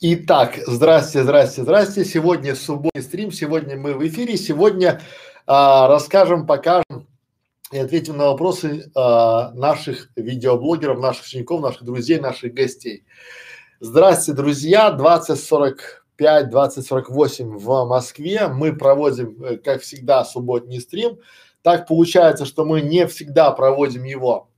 [0.00, 2.04] Итак, здрасте, здрасте, здрасте.
[2.04, 4.36] Сегодня субботний стрим, сегодня мы в эфире.
[4.36, 5.00] Сегодня
[5.44, 7.08] а, расскажем, покажем
[7.72, 13.06] и ответим на вопросы а, наших видеоблогеров, наших учеников, наших друзей, наших гостей.
[13.80, 14.92] Здрасте, друзья.
[14.92, 18.46] 2045, 2048 в Москве.
[18.46, 21.18] Мы проводим, э, как всегда, субботний стрим.
[21.62, 24.48] Так получается, что мы не всегда проводим его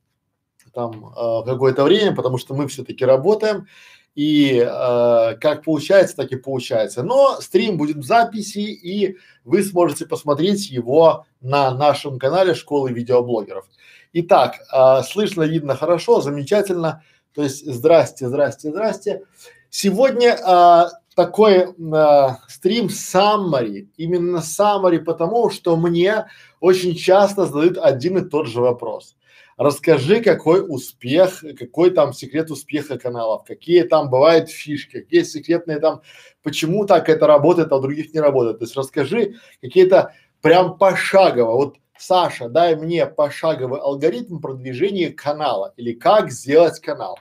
[0.74, 3.66] там э, какое-то время, потому что мы все-таки работаем
[4.14, 7.02] и э, как получается, так и получается.
[7.02, 13.66] Но стрим будет в записи, и вы сможете посмотреть его на нашем канале Школы видеоблогеров.
[14.12, 17.02] Итак, э, слышно, видно хорошо, замечательно.
[17.34, 19.22] То есть, здрасте, здрасте, здрасте.
[19.68, 26.26] Сегодня э, такой э, стрим summary, именно summary, потому что мне
[26.58, 29.16] очень часто задают один и тот же вопрос.
[29.60, 36.00] Расскажи, какой успех, какой там секрет успеха каналов, какие там бывают фишки, какие секретные там,
[36.42, 38.60] почему так это работает, а у других не работает.
[38.60, 41.52] То есть расскажи какие-то прям пошагово.
[41.52, 47.18] Вот Саша, дай мне пошаговый алгоритм продвижения канала или как сделать канал.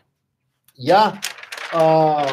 [0.76, 1.20] Я
[1.74, 2.26] а,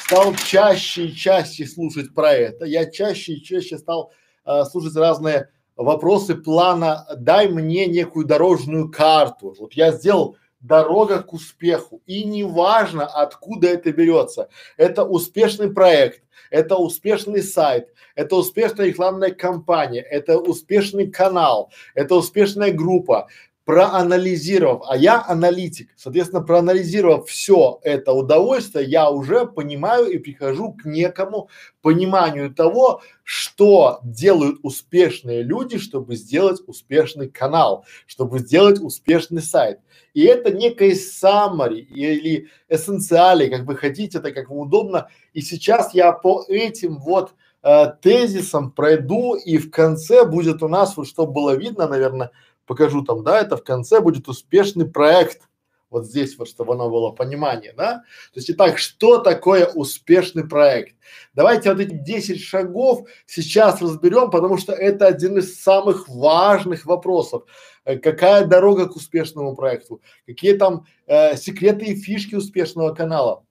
[0.00, 2.64] стал чаще и чаще слушать про это.
[2.64, 4.10] Я чаще и чаще стал
[4.42, 9.54] а, слушать разные вопросы плана «дай мне некую дорожную карту».
[9.58, 12.02] Вот я сделал дорога к успеху.
[12.06, 14.48] И неважно, откуда это берется.
[14.76, 22.72] Это успешный проект, это успешный сайт, это успешная рекламная кампания, это успешный канал, это успешная
[22.72, 23.28] группа,
[23.64, 30.84] проанализировав, а я аналитик, соответственно, проанализировав все это удовольствие, я уже понимаю и прихожу к
[30.84, 31.48] некому
[31.80, 39.80] пониманию того, что делают успешные люди, чтобы сделать успешный канал, чтобы сделать успешный сайт.
[40.12, 45.08] И это некое summary или эссенциали, как вы хотите, это как вам удобно.
[45.32, 50.96] И сейчас я по этим вот э, тезисам пройду, и в конце будет у нас,
[50.96, 52.30] вот чтобы было видно, наверное,
[52.66, 55.48] покажу там, да, это в конце будет успешный проект.
[55.90, 58.02] Вот здесь вот, чтобы оно было понимание, да?
[58.32, 60.96] То есть, итак, что такое успешный проект?
[61.34, 67.44] Давайте вот эти 10 шагов сейчас разберем, потому что это один из самых важных вопросов.
[67.84, 70.02] Э, какая дорога к успешному проекту?
[70.26, 73.44] Какие там э, секреты и фишки успешного канала?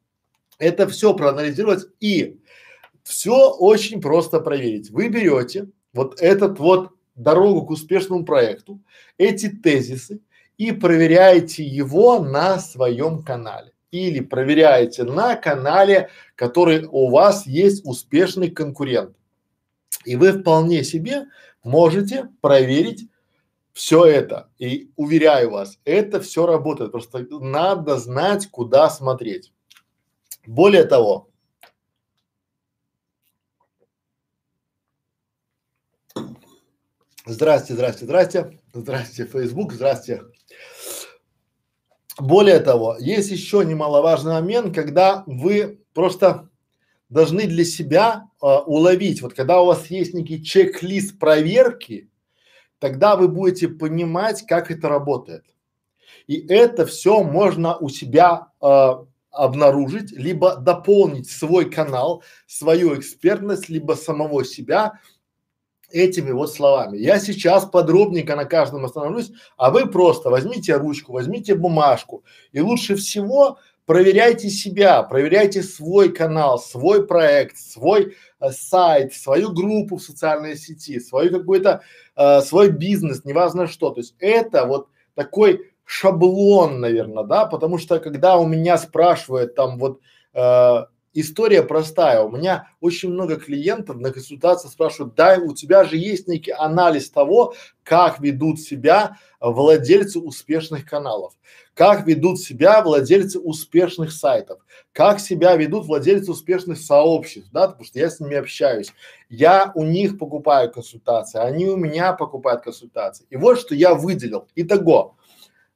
[0.58, 2.40] Это все проанализировать и
[3.04, 4.90] все очень просто проверить.
[4.92, 8.80] Вы берете вот этот вот дорогу к успешному проекту,
[9.18, 10.22] эти тезисы
[10.58, 18.50] и проверяете его на своем канале или проверяете на канале, который у вас есть успешный
[18.50, 19.16] конкурент.
[20.04, 21.28] И вы вполне себе
[21.64, 23.08] можете проверить
[23.72, 24.50] все это.
[24.58, 26.92] И уверяю вас, это все работает.
[26.92, 29.54] Просто надо знать, куда смотреть.
[30.48, 31.30] Более того,
[37.26, 40.24] Здрасте, здрасте, здрасте, здрасте, Facebook, здрасте.
[42.20, 46.50] Более того, есть еще немаловажный момент, когда вы просто
[47.08, 52.10] должны для себя э, уловить, вот когда у вас есть некий чек-лист проверки,
[52.80, 55.46] тогда вы будете понимать, как это работает.
[56.28, 58.90] И это все можно у себя э,
[59.32, 65.00] обнаружить, либо дополнить свой канал, свою экспертность, либо самого себя
[65.94, 66.98] этими вот словами.
[66.98, 72.96] Я сейчас подробненько на каждом остановлюсь, а вы просто возьмите ручку, возьмите бумажку и лучше
[72.96, 80.56] всего проверяйте себя, проверяйте свой канал, свой проект, свой э, сайт, свою группу в социальной
[80.56, 81.82] сети, свою какой-то
[82.16, 83.92] э, свой бизнес, неважно что.
[83.92, 89.78] То есть это вот такой шаблон, наверное, да, потому что когда у меня спрашивают там
[89.78, 90.00] вот
[90.34, 92.22] э, история простая.
[92.22, 97.10] У меня очень много клиентов на консультации спрашивают, да, у тебя же есть некий анализ
[97.10, 97.54] того,
[97.84, 101.34] как ведут себя владельцы успешных каналов,
[101.74, 104.60] как ведут себя владельцы успешных сайтов,
[104.92, 108.94] как себя ведут владельцы успешных сообществ, да, потому что я с ними общаюсь.
[109.30, 113.26] Я у них покупаю консультации, они у меня покупают консультации.
[113.30, 114.48] И вот что я выделил.
[114.56, 115.18] Итого,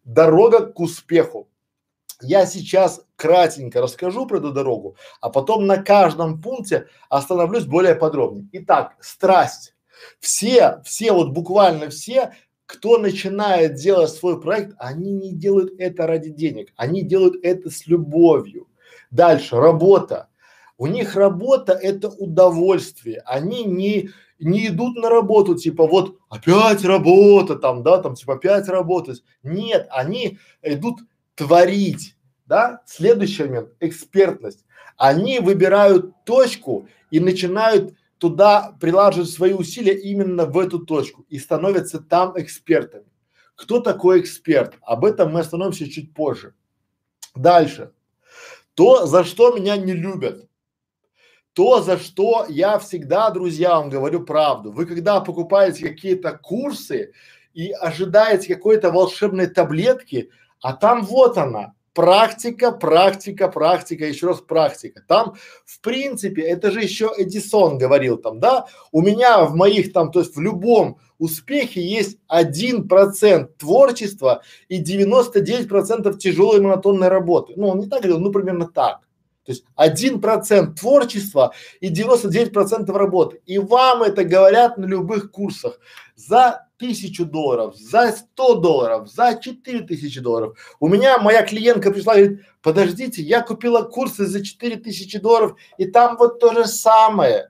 [0.03, 1.47] дорога к успеху.
[2.21, 8.47] Я сейчас кратенько расскажу про эту дорогу, а потом на каждом пункте остановлюсь более подробно.
[8.53, 9.75] Итак, страсть.
[10.19, 12.33] Все, все вот буквально все,
[12.65, 17.87] кто начинает делать свой проект, они не делают это ради денег, они делают это с
[17.87, 18.67] любовью.
[19.11, 20.29] Дальше, работа.
[20.77, 23.21] У них работа это удовольствие.
[23.25, 24.09] Они не
[24.39, 29.23] не идут на работу, типа вот опять работа там, да, там типа опять работать.
[29.41, 30.99] Нет, они идут
[31.37, 32.17] творить,
[32.47, 34.65] да, следующий момент– экспертность.
[34.97, 41.99] Они выбирают точку и начинают туда прилаживать свои усилия именно в эту точку и становятся
[41.99, 43.05] там экспертами.
[43.55, 44.73] Кто такой эксперт?
[44.81, 46.55] Об этом мы остановимся чуть позже.
[47.35, 47.91] Дальше.
[48.73, 50.47] То, за что меня не любят,
[51.53, 54.71] то, за что я всегда, друзья, вам говорю правду.
[54.71, 57.13] Вы когда покупаете какие-то курсы
[57.53, 60.31] и ожидаете какой-то волшебной таблетки,
[60.61, 65.01] а там вот она, практика, практика, практика, еще раз практика.
[65.07, 65.33] Там,
[65.65, 70.19] в принципе, это же еще Эдисон говорил там, да, у меня в моих там, то
[70.19, 77.53] есть в любом успехе есть один процент творчества и 99 процентов тяжелой монотонной работы.
[77.55, 78.99] Ну, он не так говорил, ну, примерно так.
[79.43, 83.41] То есть один процент творчества и 99 процентов работы.
[83.45, 85.79] И вам это говорят на любых курсах.
[86.15, 90.57] За тысячу долларов, за сто долларов, за четыре тысячи долларов.
[90.79, 95.55] У меня моя клиентка пришла и говорит, подождите, я купила курсы за четыре тысячи долларов,
[95.77, 97.49] и там вот то же самое.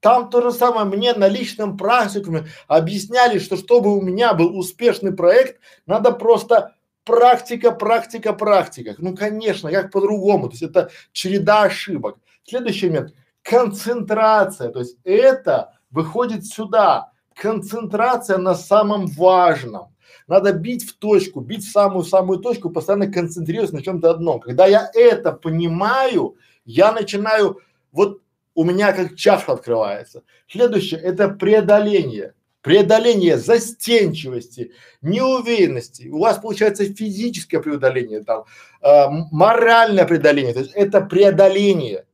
[0.00, 5.12] Там то же самое, мне на личном практикуме объясняли, что чтобы у меня был успешный
[5.12, 6.74] проект, надо просто
[7.04, 8.94] практика, практика, практика.
[8.98, 10.48] Ну, конечно, как по-другому.
[10.48, 12.18] То есть это череда ошибок.
[12.44, 14.70] Следующий момент– концентрация.
[14.70, 17.12] То есть это выходит сюда.
[17.40, 19.94] Концентрация на самом важном.
[20.26, 24.40] Надо бить в точку, бить в самую-самую точку, постоянно концентрируясь на чем-то одном.
[24.40, 27.60] Когда я это понимаю, я начинаю,
[27.92, 28.22] вот
[28.54, 30.22] у меня как чаша открывается.
[30.48, 32.32] Следующее– это преодоление
[32.66, 38.44] преодоление застенчивости, неуверенности, у вас получается физическое преодоление, там,
[38.82, 42.06] э, моральное преодоление, то есть это преодоление.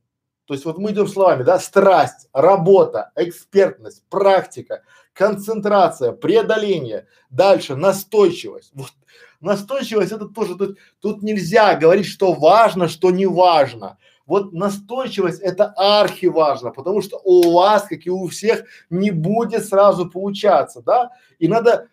[0.45, 4.83] То есть вот мы идем словами, да, страсть, работа, экспертность, практика,
[5.13, 8.71] концентрация, преодоление, дальше настойчивость.
[8.73, 8.91] Вот
[9.41, 13.97] настойчивость это тоже тут, тут нельзя говорить, что важно, что не важно.
[14.25, 19.65] Вот настойчивость это архи важно, потому что у вас, как и у всех, не будет
[19.65, 21.11] сразу получаться, да?
[21.39, 21.89] И надо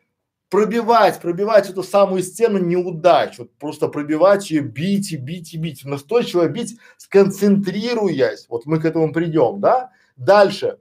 [0.48, 5.84] пробивать, пробивать эту самую стену неудач, вот просто пробивать ее, бить и бить и бить,
[5.84, 9.90] настойчиво бить, сконцентрируясь, вот мы к этому придем, да?
[10.16, 10.78] Дальше,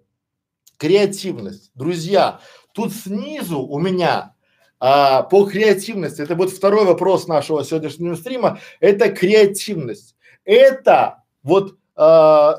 [0.80, 1.72] креативность.
[1.76, 2.40] Друзья,
[2.74, 4.34] тут снизу у меня
[4.80, 10.16] а, по креативности, это будет второй вопрос нашего сегодняшнего стрима, это креативность.
[10.46, 12.54] Это вот э,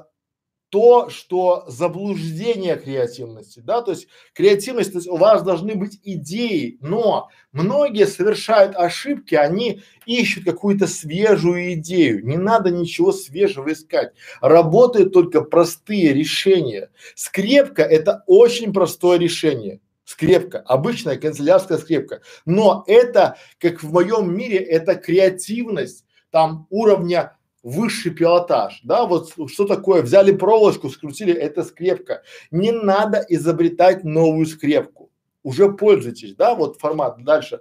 [0.70, 6.78] то, что заблуждение креативности, да, то есть креативность, то есть у вас должны быть идеи,
[6.81, 15.12] но многие совершают ошибки, они ищут какую-то свежую идею, не надо ничего свежего искать, работают
[15.12, 16.90] только простые решения.
[17.16, 19.81] Скрепка– это очень простое решение.
[20.05, 22.20] Скрепка, обычная канцелярская скрепка.
[22.44, 29.67] Но это, как в моем мире, это креативность там уровня высший пилотаж, да, вот что
[29.67, 32.23] такое, взяли проволочку, скрутили, это скрепка.
[32.51, 35.11] Не надо изобретать новую скрепку,
[35.43, 37.61] уже пользуйтесь, да, вот формат дальше.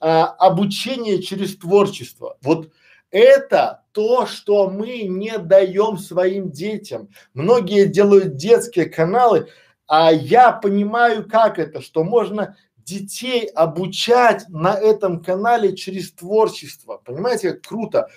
[0.00, 2.70] А, обучение через творчество, вот
[3.10, 7.08] это то, что мы не даем своим детям.
[7.34, 9.48] Многие делают детские каналы,
[9.88, 17.00] а я понимаю, как это, что можно детей обучать на этом канале через творчество.
[17.04, 18.08] Понимаете, как круто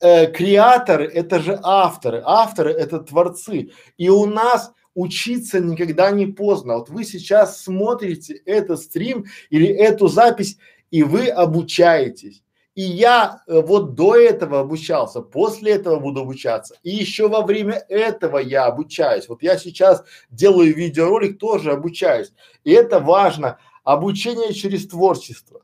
[0.00, 3.70] э, креаторы– это же авторы, авторы– это творцы.
[3.96, 6.78] И у нас учиться никогда не поздно.
[6.78, 10.58] Вот вы сейчас смотрите этот стрим или эту запись,
[10.90, 12.42] и вы обучаетесь.
[12.74, 16.76] И я э, вот до этого обучался, после этого буду обучаться.
[16.84, 19.28] И еще во время этого я обучаюсь.
[19.28, 22.32] Вот я сейчас делаю видеоролик, тоже обучаюсь.
[22.62, 23.58] И это важно.
[23.82, 25.62] Обучение через творчество.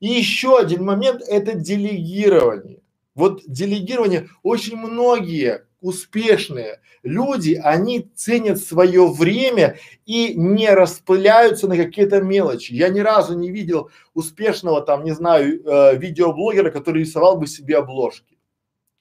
[0.00, 2.81] И еще один момент– это делегирование.
[3.14, 12.22] Вот делегирование, очень многие успешные люди, они ценят свое время и не распыляются на какие-то
[12.22, 12.72] мелочи.
[12.72, 17.78] Я ни разу не видел успешного там, не знаю, э, видеоблогера, который рисовал бы себе
[17.78, 18.38] обложки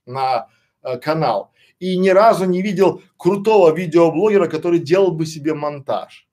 [0.06, 0.48] на
[0.82, 1.51] э, канал.
[1.80, 6.27] И ни разу не видел крутого видеоблогера, который делал бы себе монтаж.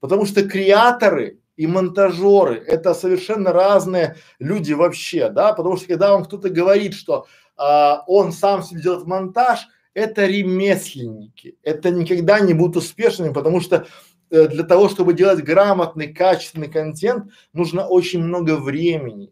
[0.00, 6.24] Потому что креаторы и монтажеры– это совершенно разные люди вообще, да, потому что когда вам
[6.24, 12.76] кто-то говорит, что а, он сам себе делает монтаж, это ремесленники, это никогда не будут
[12.76, 13.86] успешными, потому что
[14.30, 19.30] э, для того, чтобы делать грамотный, качественный контент, нужно очень много времени,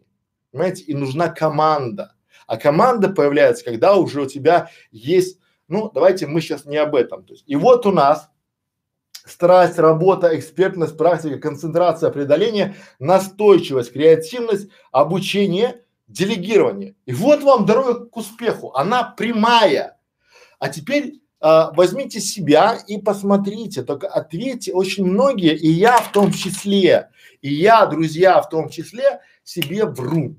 [0.51, 2.13] понимаете, и нужна команда.
[2.45, 7.23] А команда появляется, когда уже у тебя есть, ну, давайте мы сейчас не об этом.
[7.23, 8.29] То есть, и вот у нас
[9.25, 16.95] страсть, работа, экспертность, практика, концентрация, преодоление, настойчивость, креативность, обучение, делегирование.
[17.05, 19.97] И вот вам дорога к успеху, она прямая.
[20.59, 26.31] А теперь а, возьмите себя и посмотрите, только ответьте, очень многие, и я в том
[26.31, 27.09] числе,
[27.41, 30.35] и я, друзья, в том числе, себе вру.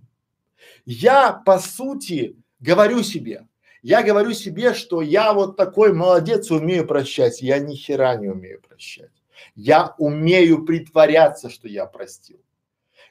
[0.84, 3.46] Я, по сути, говорю себе,
[3.82, 7.42] я говорю себе, что я вот такой молодец, умею прощать.
[7.42, 9.10] Я ни хера не умею прощать.
[9.56, 12.38] Я умею притворяться, что я простил.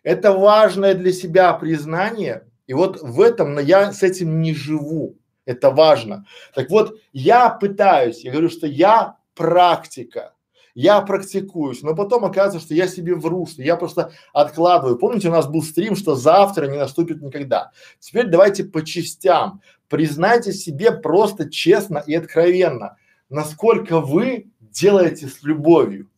[0.04, 5.18] Это важное для себя признание, и вот в этом, но я с этим не живу.
[5.46, 6.26] Это важно.
[6.56, 10.34] Так вот, я пытаюсь, я говорю, что я практика,
[10.74, 14.98] я практикуюсь, но потом оказывается, что я себе вру, что я просто откладываю.
[14.98, 17.72] Помните, у нас был стрим, что завтра не наступит никогда.
[18.00, 19.62] Теперь давайте по частям.
[19.90, 22.98] Признайте себе просто честно и откровенно,
[23.30, 26.10] насколько вы делаете с любовью.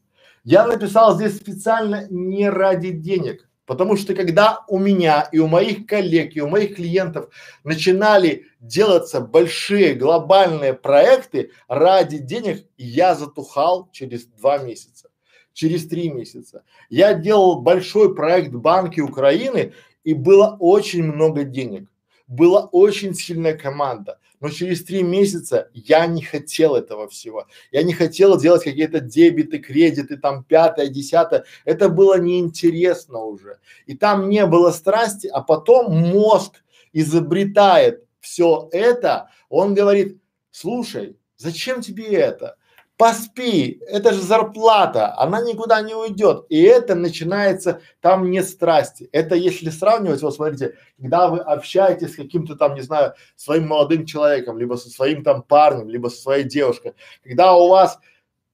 [0.43, 5.85] Я написал здесь специально не ради денег, потому что когда у меня и у моих
[5.85, 7.29] коллег и у моих клиентов
[7.63, 15.09] начинали делаться большие глобальные проекты ради денег, я затухал через два месяца,
[15.53, 16.63] через три месяца.
[16.89, 21.87] Я делал большой проект Банки Украины и было очень много денег
[22.27, 27.47] была очень сильная команда, но через три месяца я не хотел этого всего.
[27.71, 31.45] Я не хотел делать какие-то дебиты, кредиты, там пятое, десятое.
[31.63, 33.59] Это было неинтересно уже.
[33.85, 39.29] И там не было страсти, а потом мозг изобретает все это.
[39.47, 40.21] Он говорит,
[40.51, 42.57] слушай, зачем тебе это?
[42.97, 46.45] Поспи, это же зарплата, она никуда не уйдет.
[46.49, 49.09] И это начинается там не страсти.
[49.11, 54.05] Это если сравнивать, вот смотрите, когда вы общаетесь с каким-то там, не знаю, своим молодым
[54.05, 57.99] человеком, либо со своим там парнем, либо со своей девушкой, когда у вас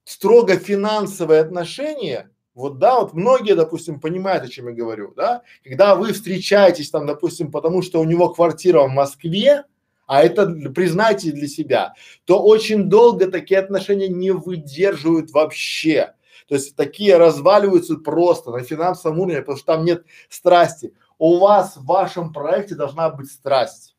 [0.04, 5.94] строго финансовые отношения, вот да, вот многие, допустим, понимают, о чем я говорю, да, когда
[5.94, 9.64] вы встречаетесь там, допустим, потому что у него квартира в Москве,
[10.10, 16.14] а это признайте для себя, то очень долго такие отношения не выдерживают вообще.
[16.48, 20.94] То есть такие разваливаются просто на финансовом уровне, потому что там нет страсти.
[21.16, 23.94] У вас в вашем проекте должна быть страсть.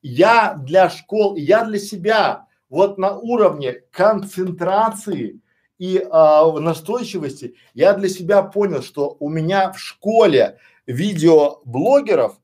[0.00, 5.42] Я для школ, я для себя вот на уровне концентрации
[5.76, 10.56] и а, настойчивости я для себя понял, что у меня в школе
[10.86, 12.40] видеоблогеров,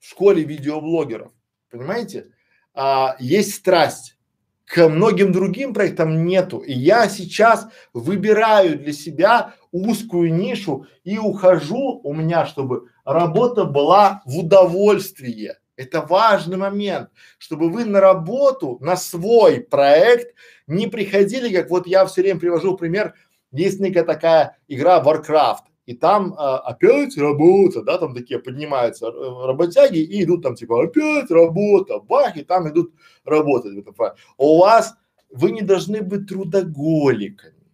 [0.00, 1.30] в школе видеоблогеров
[1.74, 2.26] Понимаете?
[2.72, 4.16] А, есть страсть.
[4.64, 6.58] К многим другим проектам нету.
[6.58, 14.22] И я сейчас выбираю для себя узкую нишу и ухожу у меня, чтобы работа была
[14.24, 15.58] в удовольствие.
[15.74, 20.36] Это важный момент, чтобы вы на работу, на свой проект
[20.68, 23.14] не приходили, как вот я все время привожу пример,
[23.50, 29.46] есть некая такая игра Warcraft и там а, опять работа, да, там такие поднимаются э,
[29.46, 32.92] работяги и идут там типа опять работа, бах, и там идут
[33.24, 33.74] работать
[34.38, 34.94] У вас,
[35.30, 37.66] вы не должны быть трудоголиками,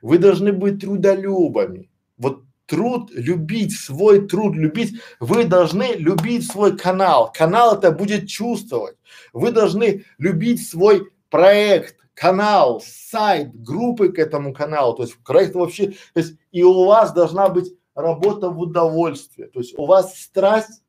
[0.00, 1.90] вы должны быть трудолюбами.
[2.16, 7.30] Вот труд, любить свой труд, любить, вы должны любить свой канал.
[7.32, 8.96] Канал это будет чувствовать.
[9.34, 15.88] Вы должны любить свой проект, канал, сайт, группы к этому каналу, то есть проект вообще,
[16.14, 20.82] то есть и у вас должна быть работа в удовольствие, то есть у вас страсть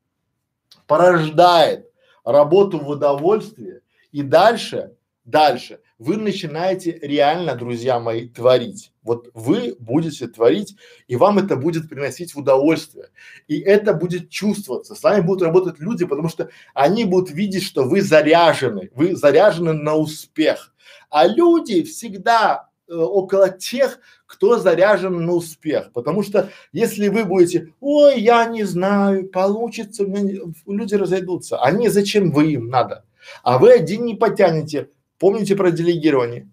[0.86, 1.90] порождает
[2.24, 3.80] работу в удовольствие
[4.12, 8.92] и дальше, дальше вы начинаете реально, друзья мои, творить.
[9.02, 10.76] Вот вы будете творить,
[11.06, 13.08] и вам это будет приносить удовольствие.
[13.46, 14.94] И это будет чувствоваться.
[14.94, 19.72] С вами будут работать люди, потому что они будут видеть, что вы заряжены, вы заряжены
[19.72, 20.74] на успех.
[21.14, 25.92] А люди всегда э, около тех, кто заряжен на успех.
[25.92, 31.62] Потому что если вы будете, ой, я не знаю, получится, люди разойдутся.
[31.62, 33.04] Они зачем вы им надо?
[33.44, 34.90] А вы один не потянете.
[35.20, 36.50] Помните про делегирование?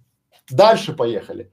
[0.47, 1.51] Дальше поехали.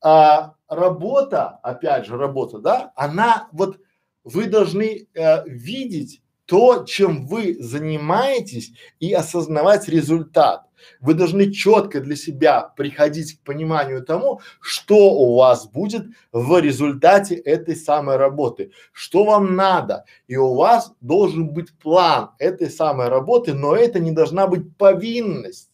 [0.00, 3.78] А, работа, опять же, работа, да, она вот
[4.24, 6.21] вы должны э, видеть
[6.52, 10.66] то, чем вы занимаетесь и осознавать результат.
[11.00, 17.36] Вы должны четко для себя приходить к пониманию тому, что у вас будет в результате
[17.36, 20.04] этой самой работы, что вам надо.
[20.26, 25.70] И у вас должен быть план этой самой работы, но это не должна быть повинность.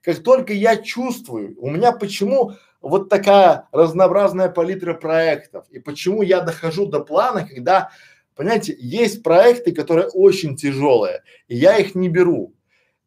[0.00, 6.40] Как только я чувствую, у меня почему вот такая разнообразная палитра проектов и почему я
[6.40, 7.90] дохожу до плана, когда,
[8.34, 12.54] понимаете, есть проекты, которые очень тяжелые, и я их не беру.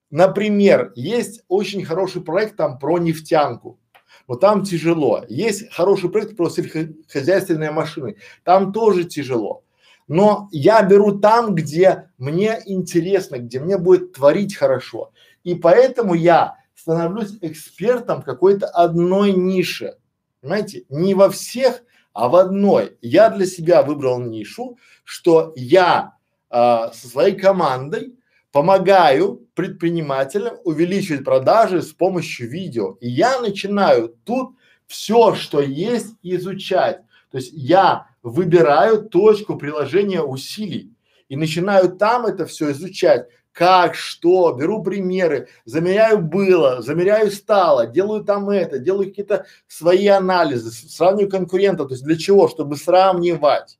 [0.09, 3.79] Например, есть очень хороший проект там про нефтянку,
[4.27, 5.25] но там тяжело.
[5.27, 9.63] Есть хороший проект про сельскохозяйственные машины, там тоже тяжело.
[10.07, 15.11] Но я беру там, где мне интересно, где мне будет творить хорошо.
[15.43, 19.97] И поэтому я становлюсь экспертом какой-то одной нише.
[20.39, 20.85] Понимаете?
[20.89, 21.83] Не во всех,
[22.17, 22.97] а в одной.
[23.03, 26.13] Я для себя выбрал нишу, что я
[26.49, 28.15] а, со своей командой
[28.51, 32.97] помогаю предпринимателям увеличивать продажи с помощью видео.
[33.01, 34.55] И я начинаю тут
[34.87, 37.01] все, что есть, изучать.
[37.29, 40.95] То есть я выбираю точку приложения усилий
[41.29, 43.27] и начинаю там это все изучать.
[43.57, 50.69] Как, что, беру примеры, замеряю было, замеряю стало, делаю там это, делаю какие-то свои анализы,
[50.69, 51.87] сравниваю конкурентов.
[51.87, 52.49] То есть для чего?
[52.49, 53.79] Чтобы сравнивать.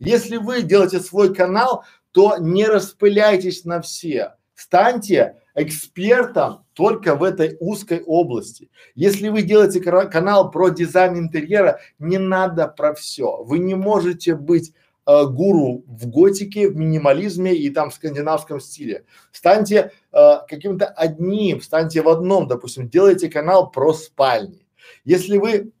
[0.00, 4.34] Если вы делаете свой канал, то не распыляйтесь на все.
[4.54, 8.68] Станьте экспертом только в этой узкой области.
[8.94, 13.42] Если вы делаете канал про дизайн интерьера, не надо про все.
[13.44, 14.74] Вы не можете быть
[15.10, 19.04] э, гуру в готике, в минимализме и там в скандинавском стиле.
[19.32, 24.66] Станьте э, каким-то одним, станьте в одном, допустим, делайте канал про спальни.
[25.04, 25.72] Если вы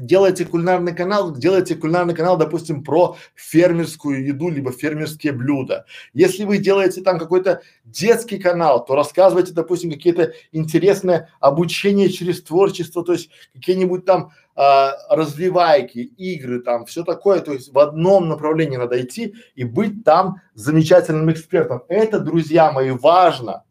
[0.00, 5.86] делаете кулинарный канал, делаете кулинарный канал, допустим, про фермерскую еду, либо фермерские блюда.
[6.12, 13.04] Если вы делаете там какой-то детский канал, то рассказывайте, допустим, какие-то интересные обучения через творчество,
[13.04, 18.76] то есть какие-нибудь там а, развивайки, игры там, все такое, то есть в одном направлении
[18.76, 21.82] надо идти и быть там замечательным экспертом.
[21.88, 23.64] Это, друзья мои, важно.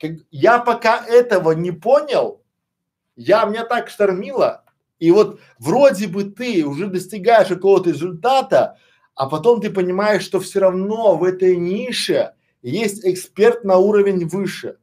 [0.00, 2.40] Как, я пока этого не понял,
[3.16, 4.63] я, меня так штормило,
[4.98, 8.78] и вот вроде бы ты уже достигаешь какого-то результата,
[9.14, 12.32] а потом ты понимаешь, что все равно в этой нише
[12.62, 14.78] есть эксперт на уровень выше.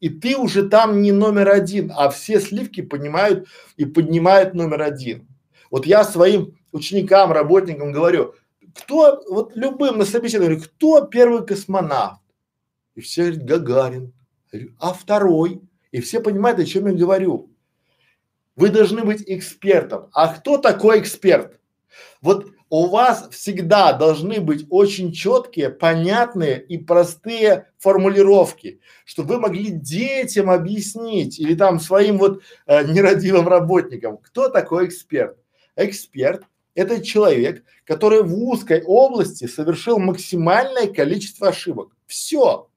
[0.00, 5.28] И ты уже там не номер один, а все сливки понимают и поднимают номер один.
[5.70, 8.34] Вот я своим ученикам, работникам говорю,
[8.74, 12.20] кто, вот любым на собеседовании, кто первый космонавт?
[12.94, 14.12] И все говорят, Гагарин.
[14.78, 15.62] а второй?
[15.92, 17.51] И все понимают, о чем я говорю.
[18.56, 20.08] Вы должны быть экспертом.
[20.12, 21.58] А кто такой эксперт?
[22.20, 29.70] Вот у вас всегда должны быть очень четкие, понятные и простые формулировки, чтобы вы могли
[29.70, 35.36] детям объяснить или там своим вот э, нерадивым работникам, кто такой эксперт.
[35.76, 41.92] Эксперт– это человек, который в узкой области совершил максимальное количество ошибок.
[42.06, 42.70] Все.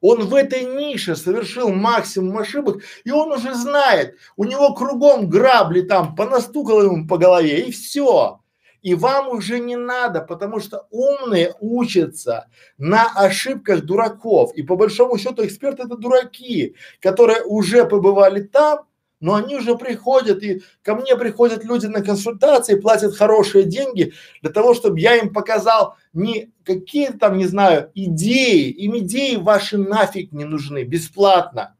[0.00, 5.82] Он в этой нише совершил максимум ошибок, и он уже знает, у него кругом грабли
[5.82, 8.40] там, понастукал ему по голове, и все.
[8.82, 14.54] И вам уже не надо, потому что умные учатся на ошибках дураков.
[14.54, 18.86] И по большому счету эксперты это дураки, которые уже побывали там
[19.20, 24.50] но они уже приходят, и ко мне приходят люди на консультации, платят хорошие деньги для
[24.50, 30.32] того, чтобы я им показал не какие там, не знаю, идеи, им идеи ваши нафиг
[30.32, 31.74] не нужны, бесплатно.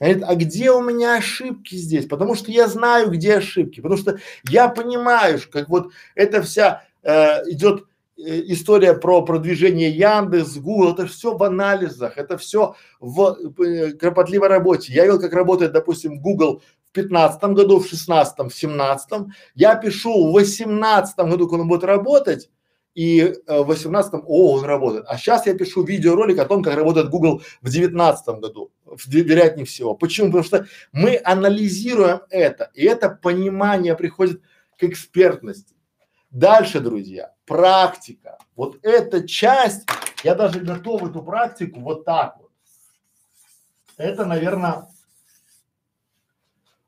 [0.00, 2.06] Говорит, а где у меня ошибки здесь?
[2.06, 7.50] Потому что я знаю, где ошибки, потому что я понимаю, как вот эта вся э,
[7.50, 7.84] идет
[8.16, 14.48] э, история про продвижение Яндекс, Google, это все в анализах, это все в э, кропотливой
[14.48, 14.90] работе.
[14.90, 19.32] Я видел, как работает, допустим, Google в пятнадцатом году, в шестнадцатом, в семнадцатом.
[19.54, 22.50] Я пишу в восемнадцатом году, когда он будет работать,
[22.94, 25.04] и э, в восемнадцатом, о, он работает.
[25.06, 29.64] А сейчас я пишу видеоролик о том, как работает Google в девятнадцатом году, в, вероятнее
[29.64, 29.94] всего.
[29.94, 30.26] Почему?
[30.28, 34.42] Потому что мы анализируем это, и это понимание приходит
[34.76, 35.76] к экспертности.
[36.30, 38.38] Дальше, друзья, практика.
[38.56, 39.88] Вот эта часть,
[40.24, 42.50] я даже готов эту практику вот так вот.
[43.96, 44.88] Это, наверное,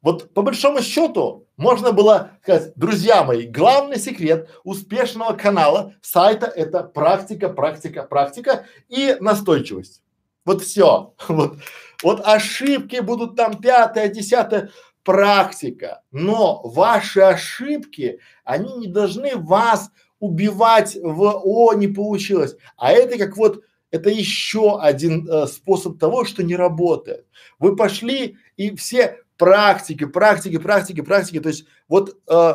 [0.02, 6.82] вот по большому счету можно было сказать, друзья мои, главный секрет успешного канала сайта это
[6.82, 10.02] практика, практика, практика и настойчивость.
[10.44, 11.14] Вот все.
[11.28, 11.58] Вот,
[12.02, 14.70] вот ошибки будут там пятое, десятое,
[15.04, 16.02] практика.
[16.10, 22.56] Но ваши ошибки, они не должны вас убивать в «о, не получилось».
[22.76, 23.62] А это как вот,
[23.92, 27.26] это еще один э, способ того, что не работает.
[27.58, 31.40] Вы пошли и все практики, практики, практики, практики.
[31.40, 32.54] То есть вот э,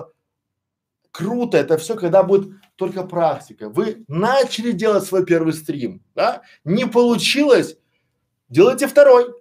[1.11, 3.69] круто это все, когда будет только практика.
[3.69, 6.43] Вы начали делать свой первый стрим, да?
[6.63, 7.77] Не получилось,
[8.49, 9.33] делайте второй.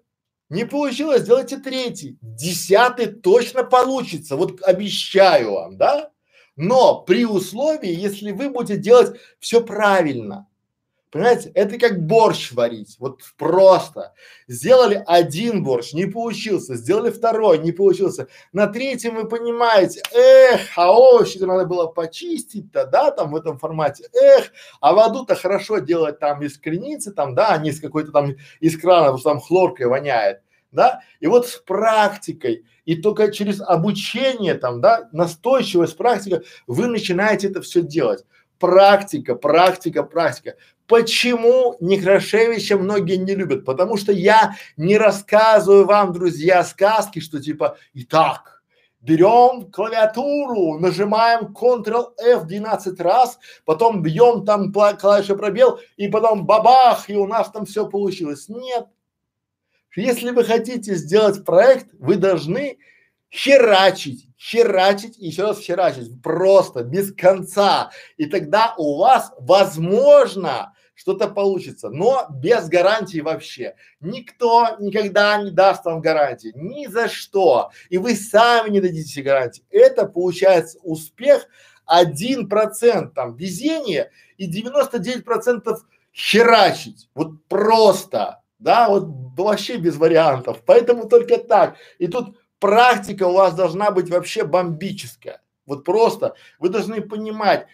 [0.49, 2.19] Не получилось, делайте третий.
[2.21, 6.11] Десятый точно получится, вот обещаю вам, да?
[6.57, 10.47] Но при условии, если вы будете делать все правильно.
[11.17, 14.13] Понимаете, это как борщ варить, вот просто.
[14.49, 18.29] Сделали один борщ, не получился, сделали второй, не получился.
[18.53, 24.11] На третьем вы понимаете, эх, а овощи-то надо было почистить-то, да, там в этом формате,
[24.13, 24.53] эх,
[24.83, 28.79] а воду-то хорошо делать там из креницы, там, да, а не из какой-то там из
[28.79, 31.01] крана, потому что там хлоркой воняет, да.
[31.21, 37.63] И вот с практикой, и только через обучение там, да, настойчивость, практика, вы начинаете это
[37.63, 38.27] все делать
[38.59, 40.57] практика, практика, практика.
[40.87, 43.65] Почему Некрашевича многие не любят?
[43.65, 48.63] Потому что я не рассказываю вам, друзья, сказки, что типа, итак,
[49.01, 57.17] берем клавиатуру, нажимаем Ctrl-F 12 раз, потом бьем там клавишу пробел, и потом бабах, и
[57.17, 58.49] у нас там все получилось.
[58.49, 58.87] Нет.
[59.97, 62.79] Если вы хотите сделать проект, вы должны
[63.33, 67.91] херачить, херачить и еще раз херачить, просто, без конца.
[68.17, 73.77] И тогда у вас, возможно, что-то получится, но без гарантии вообще.
[74.01, 77.71] Никто никогда не даст вам гарантии, ни за что.
[77.91, 79.63] И вы сами не дадите гарантии.
[79.71, 81.47] Это получается успех
[81.85, 87.11] один процент там везение и 99 процентов херачить.
[87.15, 89.05] Вот просто, да, вот
[89.37, 90.63] вообще без вариантов.
[90.65, 91.77] Поэтому только так.
[91.99, 95.43] И тут практика у вас должна быть вообще бомбическая.
[95.67, 97.67] Вот просто вы должны понимать,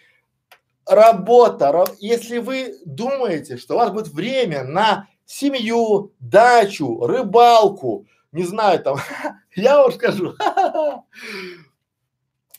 [0.85, 8.81] работа, если вы думаете, что у вас будет время на семью, дачу, рыбалку, не знаю
[8.83, 8.97] там,
[9.55, 10.33] я вам скажу,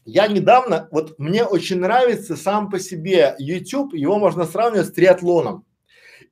[0.05, 5.65] я недавно, вот мне очень нравится сам по себе YouTube, его можно сравнивать с триатлоном.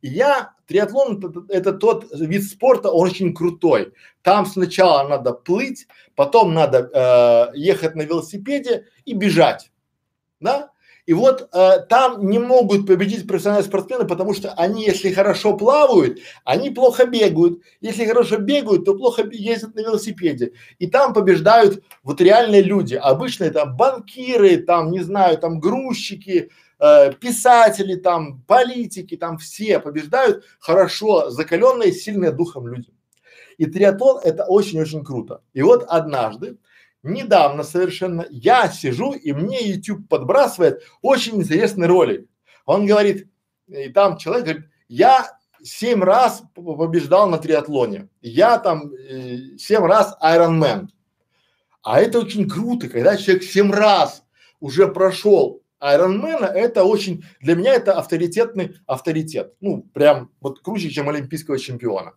[0.01, 3.93] И я, триатлон это, тот вид спорта, он очень крутой.
[4.23, 9.71] Там сначала надо плыть, потом надо э, ехать на велосипеде и бежать,
[10.41, 10.72] да?
[11.05, 16.21] И вот э, там не могут победить профессиональные спортсмены, потому что они, если хорошо плавают,
[16.45, 17.61] они плохо бегают.
[17.81, 20.53] Если хорошо бегают, то плохо ездят на велосипеде.
[20.79, 22.95] И там побеждают вот реальные люди.
[22.95, 30.45] Обычные там банкиры, там, не знаю, там грузчики, э, писатели, там, политики, там все побеждают
[30.61, 32.91] хорошо, закаленные, сильные духом люди.
[33.59, 35.43] И триатлон это очень-очень круто.
[35.53, 36.59] И вот однажды,
[37.03, 42.29] недавно совершенно, я сижу и мне YouTube подбрасывает очень интересный ролик.
[42.65, 43.29] Он говорит,
[43.69, 50.17] и там человек говорит, я семь раз побеждал на триатлоне, я там э, семь раз
[50.23, 50.89] Ironman.
[51.83, 54.25] А это очень круто, когда человек семь раз
[54.61, 59.55] уже прошел Айронмена это очень, для меня это авторитетный авторитет.
[59.61, 62.13] Ну, прям вот круче, чем олимпийского чемпиона.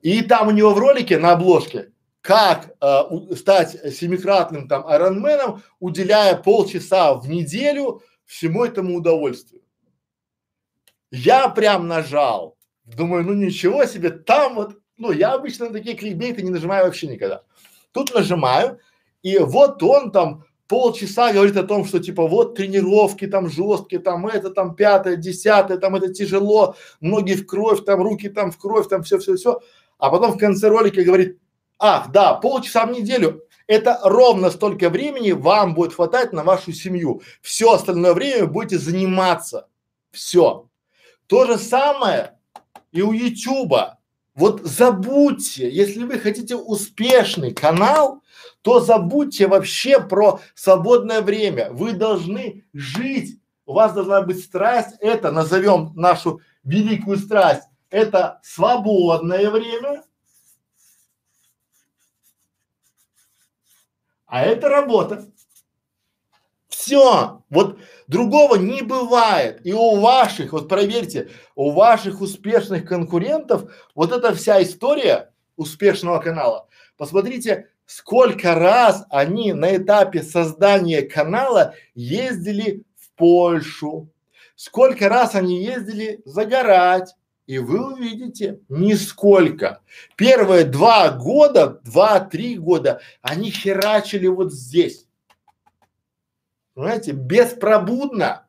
[0.00, 1.91] И там у него в ролике на обложке,
[2.22, 9.62] как э, у, стать семикратным там айронменом, уделяя полчаса в неделю всему этому удовольствию.
[11.10, 12.56] Я прям нажал.
[12.84, 17.08] Думаю, ну ничего себе, там вот, ну я обычно на такие кликбейты не нажимаю вообще
[17.08, 17.42] никогда.
[17.92, 18.78] Тут нажимаю,
[19.22, 24.26] и вот он там полчаса говорит о том, что типа вот тренировки там жесткие, там
[24.26, 28.88] это, там пятое, десятое, там это тяжело, ноги в кровь, там руки там в кровь,
[28.88, 29.60] там все-все-все.
[29.98, 31.38] А потом в конце ролика говорит,
[31.82, 37.22] ах, да, полчаса в неделю, это ровно столько времени вам будет хватать на вашу семью.
[37.42, 39.68] Все остальное время будете заниматься.
[40.12, 40.68] Все.
[41.26, 42.38] То же самое
[42.92, 43.98] и у Ютуба.
[44.34, 48.22] Вот забудьте, если вы хотите успешный канал,
[48.62, 51.70] то забудьте вообще про свободное время.
[51.72, 53.40] Вы должны жить.
[53.66, 54.96] У вас должна быть страсть.
[55.00, 57.64] Это назовем нашу великую страсть.
[57.90, 60.02] Это свободное время.
[64.32, 65.26] А это работа.
[66.66, 69.60] Все, вот другого не бывает.
[69.62, 76.66] И у ваших, вот проверьте, у ваших успешных конкурентов вот эта вся история успешного канала.
[76.96, 84.08] Посмотрите, сколько раз они на этапе создания канала ездили в Польшу,
[84.56, 87.14] сколько раз они ездили загорать,
[87.52, 89.82] и вы увидите нисколько.
[90.16, 95.06] Первые два года, два-три года они херачили вот здесь.
[96.72, 98.46] Понимаете, беспробудно.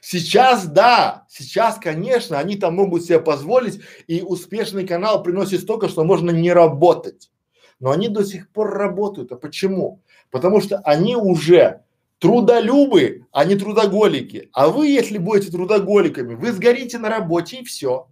[0.00, 6.02] Сейчас да, сейчас, конечно, они там могут себе позволить, и успешный канал приносит столько, что
[6.02, 7.30] можно не работать.
[7.78, 9.30] Но они до сих пор работают.
[9.30, 10.02] А почему?
[10.32, 11.84] Потому что они уже
[12.18, 14.50] трудолюбы, а не трудоголики.
[14.52, 18.09] А вы, если будете трудоголиками, вы сгорите на работе и все.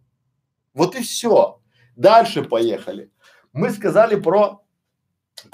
[0.79, 1.61] Вот и все.
[1.97, 3.11] Дальше поехали.
[3.53, 4.63] Мы сказали про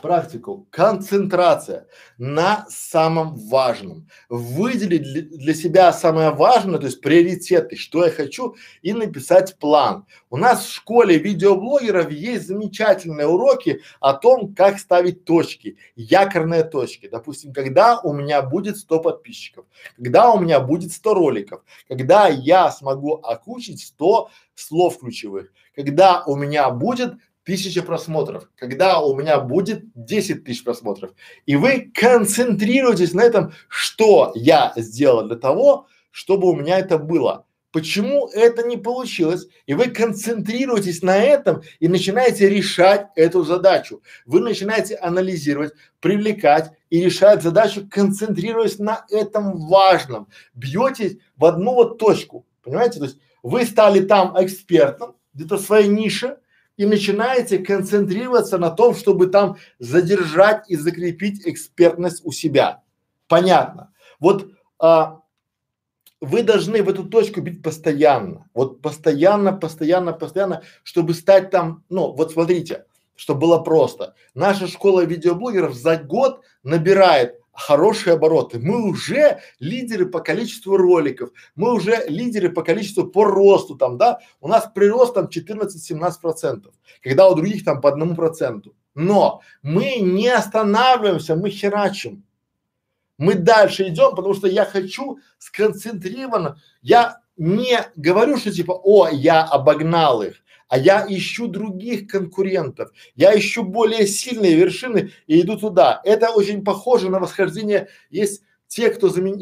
[0.00, 0.66] практику.
[0.70, 1.86] Концентрация
[2.18, 4.08] на самом важном.
[4.28, 10.06] Выделить для, себя самое важное, то есть приоритеты, что я хочу, и написать план.
[10.30, 17.08] У нас в школе видеоблогеров есть замечательные уроки о том, как ставить точки, якорные точки.
[17.08, 22.70] Допустим, когда у меня будет 100 подписчиков, когда у меня будет 100 роликов, когда я
[22.70, 27.14] смогу окучить 100 слов ключевых, когда у меня будет
[27.44, 31.12] тысяча просмотров, когда у меня будет 10 тысяч просмотров.
[31.46, 37.46] И вы концентрируетесь на этом, что я сделал для того, чтобы у меня это было.
[37.74, 39.48] Почему это не получилось?
[39.66, 44.00] И вы концентрируетесь на этом и начинаете решать эту задачу.
[44.26, 50.28] Вы начинаете анализировать, привлекать и решать задачу, концентрируясь на этом важном.
[50.54, 52.46] Бьетесь в одну вот точку.
[52.62, 53.00] Понимаете?
[53.00, 56.38] То есть вы стали там экспертом, где-то в своей нише,
[56.76, 62.82] и начинаете концентрироваться на том, чтобы там задержать и закрепить экспертность у себя.
[63.28, 63.92] Понятно.
[64.18, 65.20] Вот а,
[66.20, 68.48] вы должны в эту точку бить постоянно.
[68.54, 74.14] Вот постоянно, постоянно, постоянно, чтобы стать там, ну, вот смотрите, чтобы было просто.
[74.34, 78.58] Наша школа видеоблогеров за год набирает хорошие обороты.
[78.58, 84.20] Мы уже лидеры по количеству роликов, мы уже лидеры по количеству по росту там, да,
[84.40, 88.74] у нас прирост там 14-17 процентов, когда у других там по одному проценту.
[88.94, 92.24] Но мы не останавливаемся, мы херачим.
[93.16, 99.42] Мы дальше идем, потому что я хочу сконцентрированно, я не говорю, что типа, о, я
[99.44, 100.36] обогнал их,
[100.74, 106.00] а я ищу других конкурентов, я ищу более сильные вершины и иду туда.
[106.02, 107.86] Это очень похоже на восхождение.
[108.10, 109.38] Есть те, кто замен...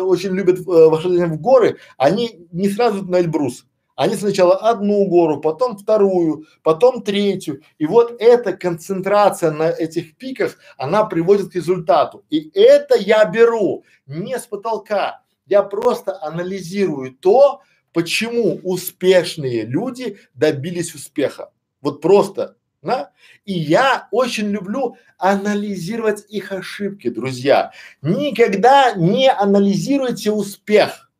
[0.00, 3.66] очень любят э, восхождение в горы, они не сразу на Эльбрус.
[3.94, 7.60] Они сначала одну гору, потом вторую, потом третью.
[7.76, 12.24] И вот эта концентрация на этих пиках, она приводит к результату.
[12.30, 15.20] И это я беру не с потолка.
[15.44, 17.60] Я просто анализирую то,
[17.92, 21.50] почему успешные люди добились успеха.
[21.80, 23.10] Вот просто, да?
[23.44, 27.72] И я очень люблю анализировать их ошибки, друзья.
[28.02, 31.10] Никогда не анализируйте успех.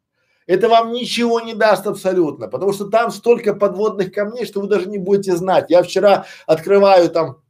[0.47, 4.89] Это вам ничего не даст абсолютно, потому что там столько подводных камней, что вы даже
[4.89, 5.67] не будете знать.
[5.69, 7.41] Я вчера открываю там,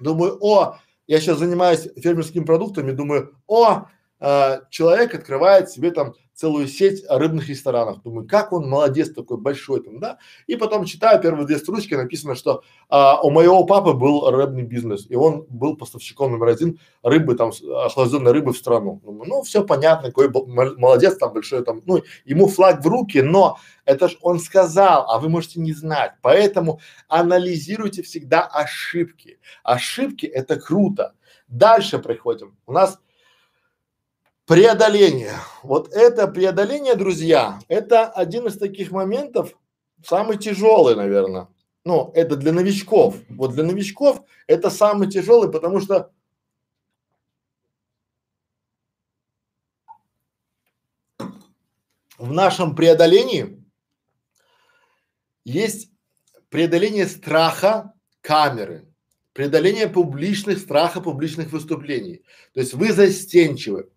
[0.00, 3.84] думаю, о, я сейчас занимаюсь фермерскими продуктами, думаю, о,
[4.20, 8.02] э, человек открывает себе там целую сеть рыбных ресторанов.
[8.02, 10.18] Думаю, как он молодец такой большой там, да?
[10.48, 15.06] И потом читаю первые две строчки, написано, что а, у моего папы был рыбный бизнес,
[15.08, 17.52] и он был поставщиком номер один рыбы, там,
[17.84, 19.00] охлажденной рыбы в страну.
[19.04, 20.32] Думаю, ну, все понятно, какой
[20.78, 25.20] молодец там большой там, ну, ему флаг в руки, но это ж он сказал, а
[25.20, 26.14] вы можете не знать.
[26.22, 29.38] Поэтому анализируйте всегда ошибки.
[29.62, 31.14] Ошибки это круто.
[31.46, 32.56] Дальше приходим.
[32.66, 32.98] У нас
[34.52, 35.32] Преодоление.
[35.62, 39.58] Вот это преодоление, друзья, это один из таких моментов,
[40.04, 41.48] самый тяжелый, наверное.
[41.86, 43.16] Ну, это для новичков.
[43.30, 46.12] Вот для новичков это самый тяжелый, потому что
[52.18, 53.64] в нашем преодолении
[55.46, 55.88] есть
[56.50, 58.86] преодоление страха камеры,
[59.32, 62.22] преодоление публичных страха публичных выступлений.
[62.52, 63.88] То есть вы застенчивы,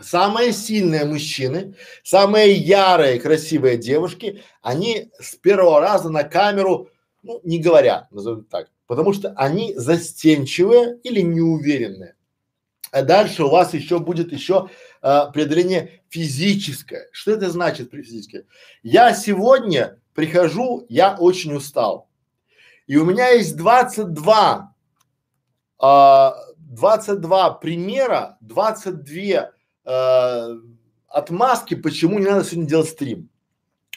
[0.00, 6.90] Самые сильные мужчины, самые ярые, красивые девушки, они с первого раза на камеру,
[7.22, 12.16] ну, не говорят, назовем так, потому что они застенчивые или неуверенные.
[12.90, 14.68] А дальше у вас еще будет еще
[15.00, 17.08] а, преодоление физическое.
[17.12, 18.46] Что это значит физическое?
[18.82, 22.08] Я сегодня прихожу, я очень устал.
[22.86, 24.74] И у меня есть 22,
[25.78, 29.53] а, 22 примера, 22
[29.84, 30.58] э,
[31.08, 33.28] отмазки, почему не надо сегодня делать стрим.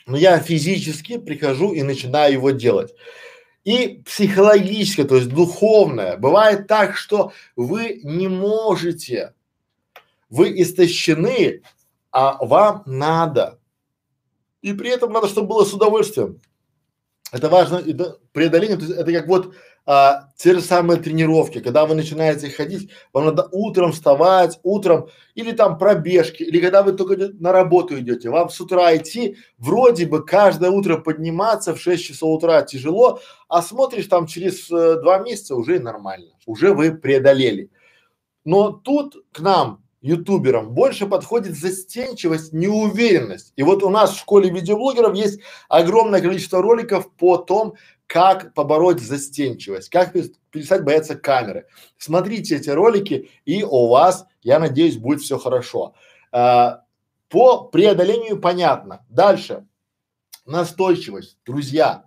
[0.06, 2.94] Но я физически прихожу и начинаю его делать.
[3.66, 6.16] И психологическое, то есть духовное.
[6.16, 9.34] Бывает так, что вы не можете,
[10.30, 11.64] вы истощены,
[12.12, 13.60] а вам надо.
[14.62, 16.40] И при этом надо, чтобы было с удовольствием.
[17.32, 19.54] Это важно, это преодоление, то есть это как вот
[19.90, 25.54] а, те же самые тренировки, когда вы начинаете ходить, вам надо утром вставать, утром или
[25.54, 30.26] там пробежки, или когда вы только на работу идете, вам с утра идти, вроде бы
[30.26, 35.56] каждое утро подниматься в 6 часов утра тяжело, а смотришь там через э, два месяца
[35.56, 37.72] уже нормально, уже вы преодолели.
[38.44, 43.54] Но тут к нам ютуберам больше подходит застенчивость, неуверенность.
[43.56, 47.76] И вот у нас в школе видеоблогеров есть огромное количество роликов по том,
[48.08, 50.14] как побороть застенчивость, как
[50.52, 51.68] перестать бояться камеры.
[51.98, 55.94] Смотрите эти ролики, и у вас, я надеюсь, будет все хорошо.
[56.32, 56.84] А,
[57.30, 59.06] по преодолению понятно.
[59.10, 59.66] Дальше.
[60.46, 61.38] Настойчивость.
[61.46, 62.06] Друзья,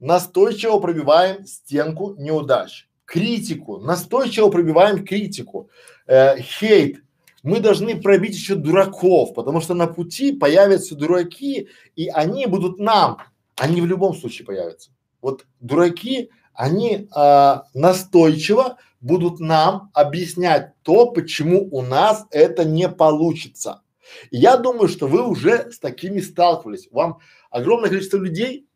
[0.00, 2.88] настойчиво пробиваем стенку неудач.
[3.04, 3.78] Критику.
[3.78, 5.70] Настойчиво пробиваем критику.
[6.06, 7.02] Э, хейт
[7.42, 13.18] мы должны пробить еще дураков, потому что на пути появятся дураки, и они будут нам,
[13.56, 14.90] они в любом случае появятся.
[15.22, 23.82] Вот дураки, они а, настойчиво будут нам объяснять то, почему у нас это не получится.
[24.30, 26.88] И я думаю, что вы уже с такими сталкивались.
[26.90, 27.18] Вам
[27.50, 28.66] огромное количество людей,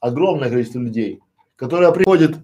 [0.00, 1.20] огромное количество людей,
[1.56, 2.36] которые приходят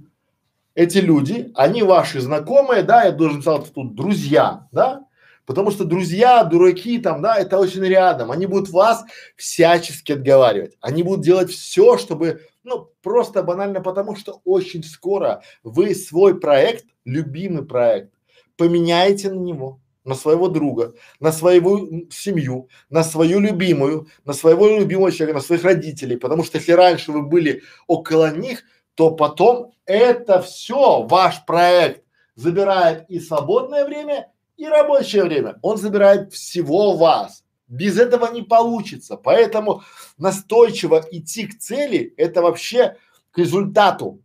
[0.74, 5.05] эти люди, они ваши знакомые, да, я должен сказать тут друзья, да,
[5.46, 9.05] потому что друзья, дураки там, да, это очень рядом, они будут вас
[9.37, 15.94] всячески отговаривать, они будут делать все, чтобы, ну, просто банально потому, что очень скоро вы
[15.94, 18.12] свой проект, любимый проект,
[18.57, 25.12] поменяете на него, на своего друга, на свою семью, на свою любимую, на своего любимого
[25.12, 30.42] человека, на своих родителей, потому что если раньше вы были около них, то потом это
[30.42, 34.28] все ваш проект забирает и свободное время,
[34.62, 35.59] и рабочее время.
[35.61, 37.42] Он забирает всего вас.
[37.66, 39.16] Без этого не получится.
[39.16, 39.83] Поэтому
[40.18, 42.96] настойчиво идти к цели– это вообще
[43.33, 44.20] к результату,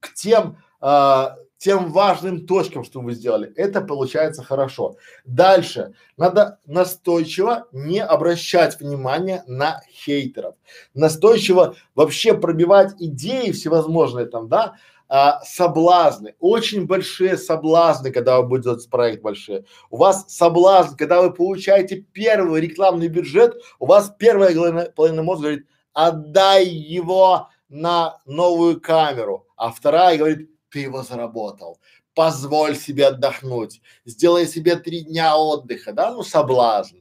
[0.00, 3.50] к тем, э, тем важным точкам, что вы сделали.
[3.56, 4.96] Это получается хорошо.
[5.24, 5.94] Дальше.
[6.18, 10.56] Надо настойчиво не обращать внимания на хейтеров.
[10.92, 14.74] Настойчиво вообще пробивать идеи всевозможные там, да,
[15.14, 19.66] а, соблазны, очень большие соблазны, когда вы будете делать проект большие.
[19.90, 25.42] У вас соблазн, когда вы получаете первый рекламный бюджет, у вас первая половина, половина мозга
[25.42, 31.78] говорит, отдай его на новую камеру, а вторая говорит, ты его заработал,
[32.14, 37.00] позволь себе отдохнуть, сделай себе три дня отдыха, да, ну соблазны.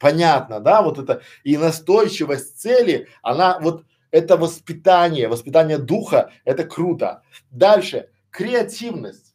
[0.00, 1.22] Понятно, да, вот это.
[1.44, 7.22] И настойчивость цели, она вот это воспитание, воспитание духа, это круто.
[7.50, 9.34] Дальше, креативность.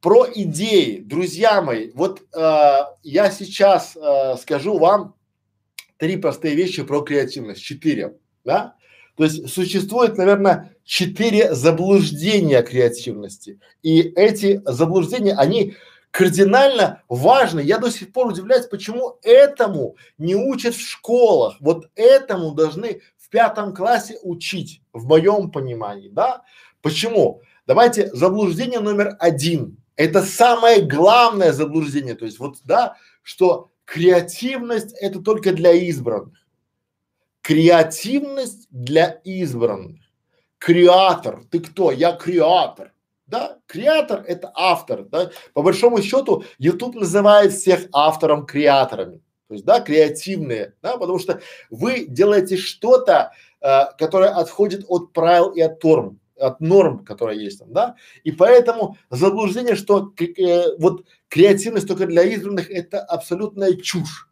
[0.00, 5.16] Про идеи, друзья мои, вот э, я сейчас э, скажу вам
[5.98, 8.74] три простые вещи про креативность, четыре, да?
[9.16, 15.74] То есть существует, наверное, четыре заблуждения креативности, и эти заблуждения, они
[16.10, 17.60] кардинально важны.
[17.60, 21.56] Я до сих пор удивляюсь, почему этому не учат в школах.
[21.60, 26.42] Вот этому должны пятом классе учить, в моем понимании, да?
[26.82, 27.40] Почему?
[27.66, 29.78] Давайте заблуждение номер один.
[29.96, 36.38] Это самое главное заблуждение, то есть вот, да, что креативность это только для избранных.
[37.40, 40.00] Креативность для избранных.
[40.58, 41.90] Креатор, ты кто?
[41.90, 42.92] Я креатор.
[43.26, 45.30] Да, креатор это автор, да.
[45.54, 49.22] По большому счету YouTube называет всех автором креаторами.
[49.52, 55.50] То есть, да, креативные, да, потому что вы делаете что-то, э, которое отходит от правил
[55.50, 61.04] и от норм, от норм, которые есть там, да, и поэтому заблуждение, что э, вот
[61.28, 64.26] креативность только для избранных, это абсолютная чушь.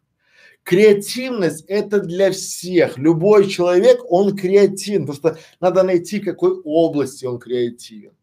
[0.63, 2.97] Креативность это для всех.
[2.97, 8.13] Любой человек, он креативен, просто надо найти, какой области он креативен.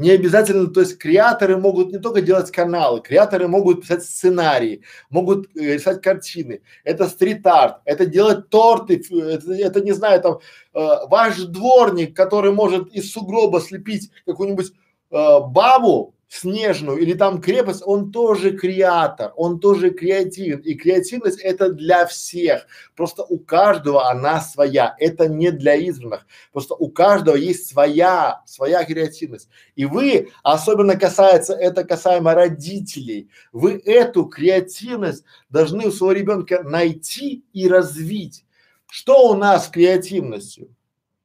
[0.00, 5.54] Не обязательно, то есть креаторы могут не только делать каналы, креаторы могут писать сценарии, могут
[5.54, 6.62] э, рисовать картины.
[6.84, 10.38] Это стрит-арт, это делать торты, это, это не знаю, там
[10.72, 14.72] э, ваш дворник, который может из сугроба слепить какую-нибудь
[15.10, 20.60] э, бабу, снежную или там крепость, он тоже креатор, он тоже креативен.
[20.60, 22.66] И креативность это для всех.
[22.94, 24.94] Просто у каждого она своя.
[25.00, 26.26] Это не для избранных.
[26.52, 29.48] Просто у каждого есть своя, своя креативность.
[29.74, 37.44] И вы, особенно касается, это касаемо родителей, вы эту креативность должны у своего ребенка найти
[37.52, 38.44] и развить.
[38.86, 40.72] Что у нас с креативностью?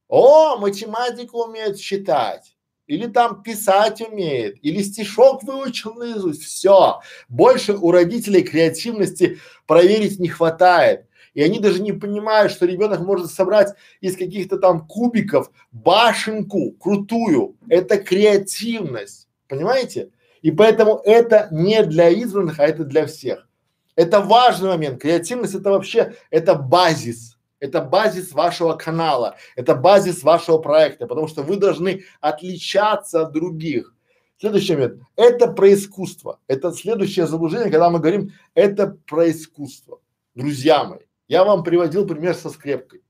[0.07, 2.54] О, математику умеет считать
[2.87, 7.01] или там писать умеет, или стишок выучил наизусть, все.
[7.29, 11.05] Больше у родителей креативности проверить не хватает.
[11.33, 17.57] И они даже не понимают, что ребенок может собрать из каких-то там кубиков башенку крутую.
[17.67, 20.11] Это креативность, понимаете?
[20.41, 23.49] И поэтому это не для избранных, а это для всех.
[23.95, 25.01] Это важный момент.
[25.01, 31.43] Креативность это вообще, это базис это базис вашего канала, это базис вашего проекта, потому что
[31.43, 33.93] вы должны отличаться от других.
[34.37, 35.01] Следующий момент.
[35.15, 36.39] Это про искусство.
[36.47, 40.01] Это следующее заблуждение, когда мы говорим, это про искусство.
[40.35, 43.01] Друзья мои, я вам приводил пример со скрепкой.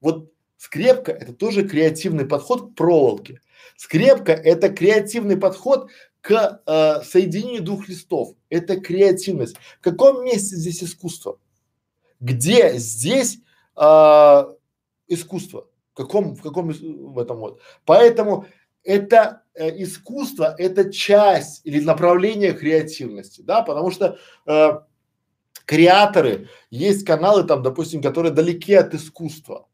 [0.00, 0.30] Вот
[0.60, 3.40] Скрепка– это тоже креативный подход к проволоке.
[3.78, 5.90] Скрепка– это креативный подход
[6.20, 8.36] к э, соединению двух листов.
[8.50, 9.56] Это креативность.
[9.78, 11.38] В каком месте здесь искусство?
[12.20, 13.38] Где здесь
[13.80, 14.44] э,
[15.08, 15.66] искусство?
[15.92, 17.60] В каком, в каком в этом вот?
[17.84, 18.46] Поэтому
[18.84, 24.70] это э, искусство, это часть или направление креативности, да, потому что э,
[25.66, 29.68] креаторы, есть каналы там, допустим, которые далеки от искусства,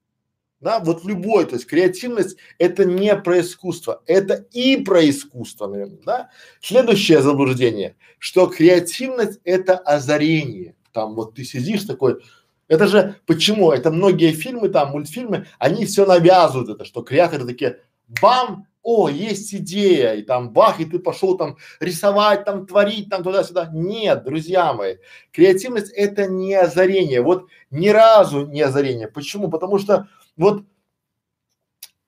[0.60, 6.00] да, вот любой, то есть креативность это не про искусство, это и про искусство, наверное,
[6.04, 6.30] да.
[6.60, 12.22] Следующее заблуждение, что креативность это озарение, там вот ты сидишь такой,
[12.68, 13.72] это же почему?
[13.72, 17.80] Это многие фильмы там, мультфильмы, они все навязывают это, что креаторы такие,
[18.20, 23.24] бам, о, есть идея, и там бах, и ты пошел там рисовать, там творить, там
[23.24, 23.68] туда-сюда.
[23.72, 24.98] Нет, друзья мои,
[25.32, 29.08] креативность это не озарение, вот ни разу не озарение.
[29.08, 29.50] Почему?
[29.50, 30.64] Потому что вот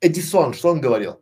[0.01, 1.21] Эдисон, что он говорил?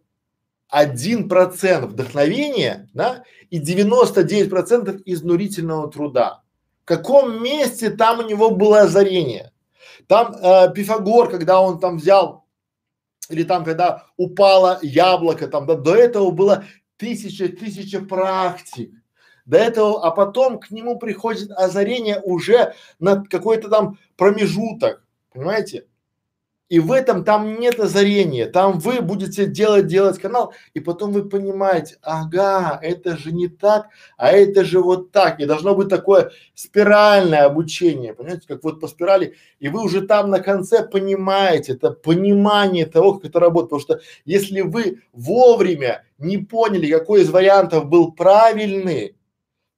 [0.68, 6.42] Один процент вдохновения, да, и 99 процентов изнурительного труда.
[6.86, 9.52] Каком месте там у него было озарение?
[10.06, 12.46] Там э, Пифагор, когда он там взял,
[13.28, 16.64] или там, когда упало яблоко, там, да, до этого было
[16.96, 18.92] тысяча, тысяча практик.
[19.46, 25.88] До этого, а потом к нему приходит озарение уже на какой-то там промежуток, понимаете?
[26.68, 31.28] И в этом там нет озарения, там вы будете делать, делать канал, и потом вы
[31.28, 33.86] понимаете, ага, это же не так,
[34.16, 35.38] а это же вот так.
[35.38, 40.28] И должно быть такое спиральное обучение, понимаете, как вот по спирали, и вы уже там
[40.28, 43.70] на конце понимаете, это понимание того, как это работает.
[43.70, 49.14] Потому что если вы вовремя не поняли, какой из вариантов был правильный,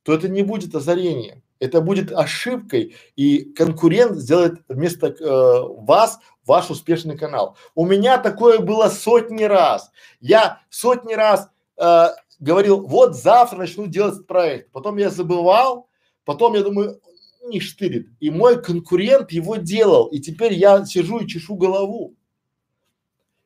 [0.04, 6.70] то это не будет озарением это будет ошибкой, и конкурент сделает вместо э, вас ваш
[6.70, 7.56] успешный канал.
[7.74, 9.90] У меня такое было сотни раз.
[10.20, 12.06] Я сотни раз э,
[12.40, 14.72] говорил, вот завтра начну делать проект.
[14.72, 15.88] Потом я забывал,
[16.24, 17.00] потом я думаю,
[17.44, 18.08] не штырит.
[18.18, 22.14] И мой конкурент его делал, и теперь я сижу и чешу голову.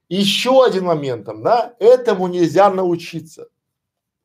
[0.09, 3.49] Еще один момент, да, этому нельзя научиться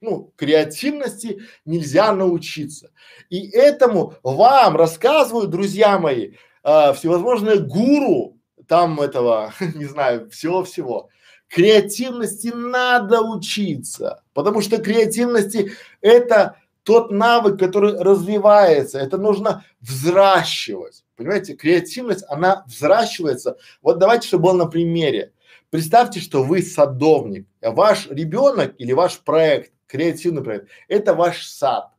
[0.02, 2.92] ну, креативности нельзя научиться.
[3.30, 8.37] И этому вам рассказывают, друзья мои, э, всевозможные гуру
[8.68, 11.10] там этого, не знаю, всего-всего.
[11.48, 21.04] Креативности надо учиться, потому что креативности это тот навык, который развивается, это нужно взращивать.
[21.16, 23.58] Понимаете, креативность, она взращивается.
[23.82, 25.34] Вот давайте, чтобы было на примере.
[25.70, 31.92] Представьте, что вы садовник, ваш ребенок или ваш проект креативный проект, это ваш сад.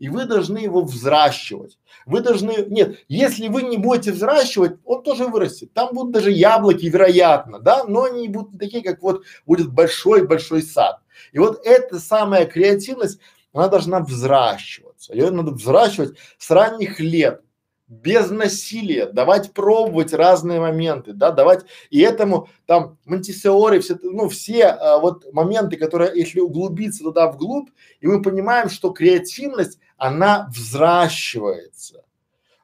[0.00, 1.78] И вы должны его взращивать.
[2.06, 5.74] Вы должны, нет, если вы не будете взращивать, он тоже вырастет.
[5.74, 11.00] Там будут даже яблоки, вероятно, да, но они будут такие, как вот будет большой-большой сад.
[11.32, 13.20] И вот эта самая креативность,
[13.52, 15.12] она должна взращиваться.
[15.12, 17.42] Ее надо взращивать с ранних лет
[17.90, 24.66] без насилия, давать пробовать разные моменты, да, давать и этому там Монтисеори, все, ну все
[24.66, 27.68] а, вот моменты, которые, если углубиться туда вглубь,
[28.00, 32.04] и мы понимаем, что креативность, она взращивается.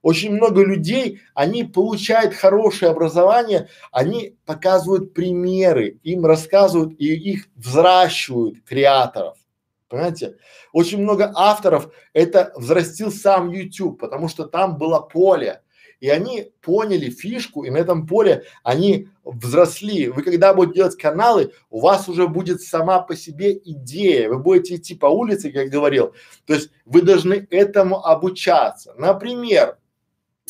[0.00, 8.62] Очень много людей, они получают хорошее образование, они показывают примеры, им рассказывают и их взращивают
[8.62, 9.36] креаторов.
[9.88, 10.36] Понимаете?
[10.72, 15.62] Очень много авторов это взрастил сам YouTube, потому что там было поле.
[16.00, 20.08] И они поняли фишку, и на этом поле они взросли.
[20.08, 24.28] Вы когда будете делать каналы, у вас уже будет сама по себе идея.
[24.28, 26.14] Вы будете идти по улице, как я говорил.
[26.44, 28.94] То есть вы должны этому обучаться.
[28.98, 29.78] Например,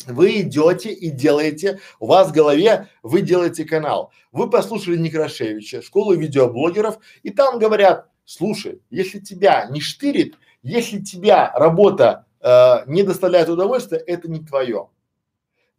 [0.05, 4.11] вы идете и делаете, у вас в голове вы делаете канал.
[4.31, 11.51] Вы послушали Некрашевича, школу видеоблогеров, и там говорят, слушай, если тебя не штырит, если тебя
[11.55, 14.89] работа э, не доставляет удовольствия, это не твое.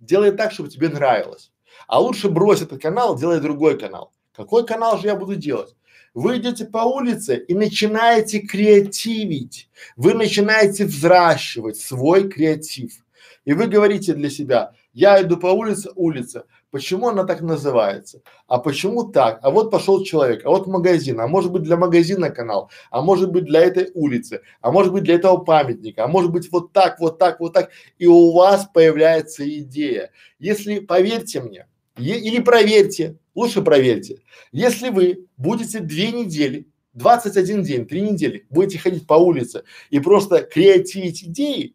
[0.00, 1.52] Делай так, чтобы тебе нравилось.
[1.86, 4.12] А лучше брось этот канал, делай другой канал.
[4.34, 5.76] Какой канал же я буду делать?
[6.14, 9.68] Вы идете по улице и начинаете креативить.
[9.96, 13.04] Вы начинаете взращивать свой креатив.
[13.44, 18.20] И вы говорите для себя, я иду по улице, улица, Почему она так называется?
[18.46, 19.40] А почему так?
[19.42, 23.32] А вот пошел человек, а вот магазин, а может быть для магазина канал, а может
[23.32, 27.00] быть для этой улицы, а может быть для этого памятника, а может быть вот так,
[27.00, 27.70] вот так, вот так.
[27.98, 30.10] И у вас появляется идея.
[30.38, 31.66] Если, поверьте мне,
[31.96, 34.20] или проверьте, лучше проверьте,
[34.52, 40.40] если вы будете две недели 21 день, три недели будете ходить по улице и просто
[40.40, 41.74] креативить идеи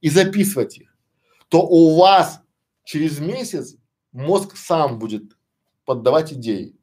[0.00, 0.96] и записывать их,
[1.48, 2.40] то у вас
[2.84, 3.76] через месяц
[4.12, 5.36] мозг сам будет
[5.84, 6.76] поддавать идеи.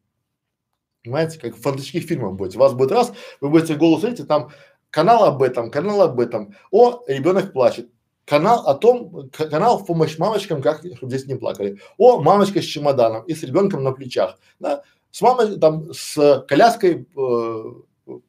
[1.03, 2.55] Понимаете, как в фантастических фильмах будет.
[2.55, 4.49] У вас будет раз, вы будете голос смотрите, там
[4.89, 6.55] канал об этом, канал об этом.
[6.71, 7.89] О, ребенок плачет.
[8.25, 11.79] Канал о том, канал в помощь мамочкам, как чтобы здесь не плакали.
[11.97, 14.37] О, мамочка с чемоданом и с ребенком на плечах.
[14.59, 14.83] Да?
[15.11, 17.63] С мамой там с коляской э,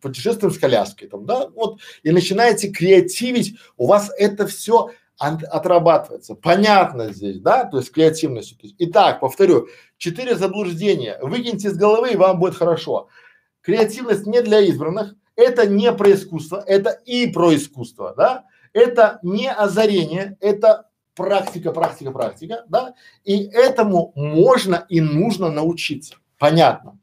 [0.01, 6.35] путешествуем с коляской, там, да, вот, и начинаете креативить, у вас это все отрабатывается.
[6.35, 8.57] Понятно здесь, да, то есть креативность.
[8.79, 11.19] Итак, повторю, четыре заблуждения.
[11.21, 13.09] Выкиньте из головы, и вам будет хорошо.
[13.61, 19.51] Креативность не для избранных, это не про искусство, это и про искусство, да, это не
[19.51, 22.95] озарение, это практика, практика, практика, да,
[23.25, 26.15] и этому можно и нужно научиться.
[26.39, 26.99] Понятно.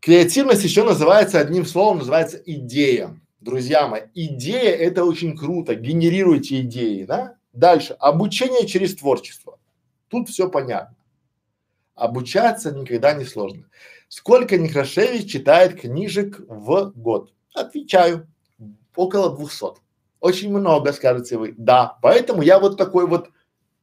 [0.00, 3.18] Креативность еще называется одним словом, называется идея.
[3.46, 7.36] Друзья мои, идея это очень круто, генерируйте идеи, да?
[7.52, 9.60] Дальше, обучение через творчество.
[10.08, 10.96] Тут все понятно.
[11.94, 13.70] Обучаться никогда не сложно.
[14.08, 17.32] Сколько Некрашевич читает книжек в год?
[17.54, 18.26] Отвечаю,
[18.96, 19.80] около двухсот.
[20.18, 21.54] Очень много, скажете вы.
[21.56, 23.30] Да, поэтому я вот такой вот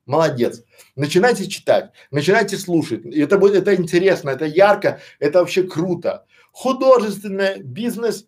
[0.06, 0.62] Молодец.
[0.98, 3.06] Начинайте читать, начинайте слушать.
[3.06, 6.26] Это будет, это интересно, это ярко, это вообще круто.
[6.52, 8.28] Художественная бизнес,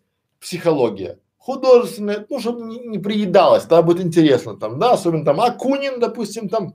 [1.46, 1.70] психология.
[1.70, 6.48] Художественная, ну, чтобы не, не приедалось, тогда будет интересно там, да, особенно там Акунин, допустим,
[6.48, 6.74] там.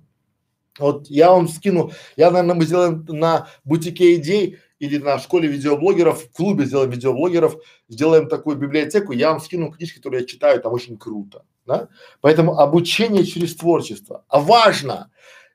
[0.80, 6.24] Вот я вам скину, я, наверное, мы сделаем на бутике идей или на школе видеоблогеров,
[6.24, 7.58] в клубе сделаем видеоблогеров,
[7.90, 11.90] сделаем такую библиотеку, я вам скину книжки, которые я читаю, там очень круто да?
[12.22, 14.26] Поэтому обучение через творчество.
[14.28, 15.12] А важно,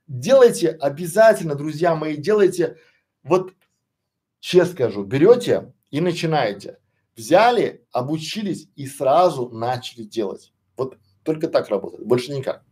[0.07, 2.77] делайте обязательно, друзья мои, делайте,
[3.23, 3.53] вот
[4.41, 6.79] честно скажу, берете и начинаете.
[7.17, 10.53] Взяли, обучились и сразу начали делать.
[10.77, 12.63] Вот только так работает, больше никак.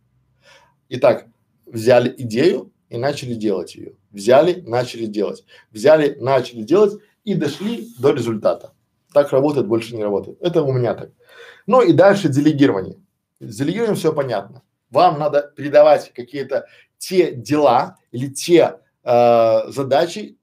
[0.89, 1.27] Итак,
[1.65, 3.95] взяли идею и начали делать ее.
[4.11, 5.43] Взяли, начали делать.
[5.71, 8.73] Взяли, начали делать и дошли до результата.
[9.13, 10.37] Так работает, больше не работает.
[10.41, 11.09] Это у меня так.
[11.65, 12.97] Ну и дальше делегирование.
[13.39, 14.61] С делегированием все понятно.
[14.91, 16.67] Вам надо передавать какие-то
[16.99, 20.37] те дела или те э, задачи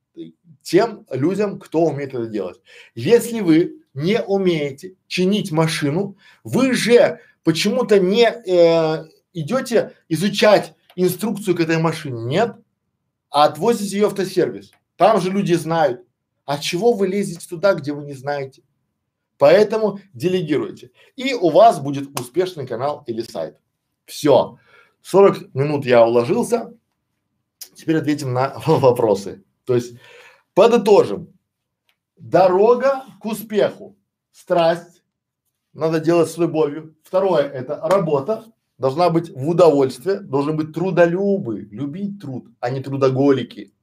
[0.62, 2.60] тем людям, кто умеет это делать.
[2.94, 11.60] Если вы не умеете чинить машину, вы же почему-то не э, идете изучать инструкцию к
[11.60, 12.56] этой машине, нет,
[13.30, 14.72] а отвозите ее в автосервис.
[14.96, 16.04] Там же люди знают.
[16.44, 18.62] А чего вы лезете туда, где вы не знаете?
[19.38, 20.90] Поэтому делегируйте.
[21.16, 23.58] И у вас будет успешный канал или сайт.
[24.04, 24.58] Все.
[25.02, 26.74] 40 минут я уложился.
[27.74, 29.42] Теперь ответим на вопросы.
[29.64, 29.94] То есть
[30.54, 31.32] подытожим.
[32.22, 33.98] Дорога к успеху.
[34.30, 35.02] Страсть.
[35.72, 36.94] Надо делать с любовью.
[37.02, 38.44] Второе– это работа.
[38.78, 40.20] Должна быть в удовольствие.
[40.20, 41.62] Должны быть трудолюбы.
[41.72, 43.74] Любить труд, а не трудоголики.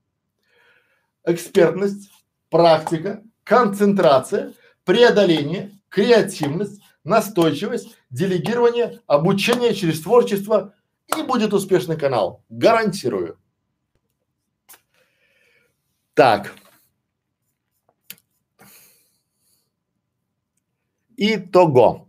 [1.26, 2.10] Экспертность,
[2.50, 4.54] практика, концентрация–
[4.86, 10.74] преодоление, креативность, настойчивость, делегирование, обучение через творчество
[11.14, 12.46] и будет успешный канал.
[12.48, 13.38] Гарантирую.
[16.14, 16.54] Так.
[21.22, 22.08] Итого.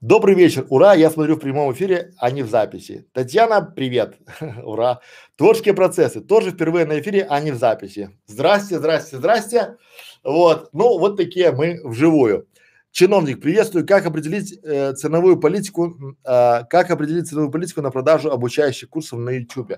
[0.00, 3.08] Добрый вечер, ура, я смотрю в прямом эфире, а не в записи.
[3.12, 4.18] Татьяна, привет,
[4.62, 5.00] ура.
[5.36, 8.16] Творческие процессы, тоже впервые на эфире, а не в записи.
[8.26, 9.78] Здрасте, здрасте, здрасте.
[10.22, 12.46] Вот, ну вот такие мы вживую.
[12.92, 13.84] Чиновник, приветствую.
[13.84, 19.30] Как определить э, ценовую политику, э, как определить ценовую политику на продажу обучающих курсов на
[19.30, 19.72] YouTube?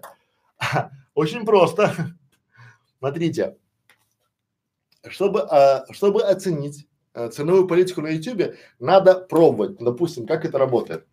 [1.14, 1.94] Очень просто.
[2.98, 3.56] Смотрите,
[5.08, 6.86] чтобы, э, чтобы оценить
[7.16, 9.78] э, ценовую политику на YouTube, надо пробовать.
[9.80, 11.06] Допустим, как это работает.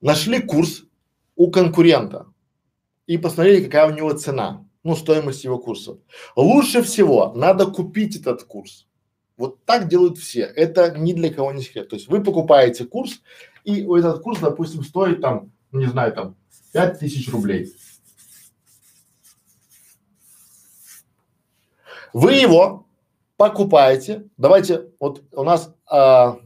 [0.00, 0.84] Нашли курс
[1.36, 2.26] у конкурента
[3.06, 5.98] и посмотрели, какая у него цена, ну, стоимость его курса.
[6.34, 8.88] Лучше всего надо купить этот курс.
[9.36, 10.40] Вот так делают все.
[10.42, 11.88] Это ни для кого не секрет.
[11.88, 13.22] То есть вы покупаете курс,
[13.64, 16.36] и этот курс, допустим, стоит там, не знаю, там,
[16.72, 17.74] пять тысяч рублей.
[22.12, 22.86] Вы его
[23.36, 24.28] покупаете.
[24.36, 26.38] Давайте, вот у нас а,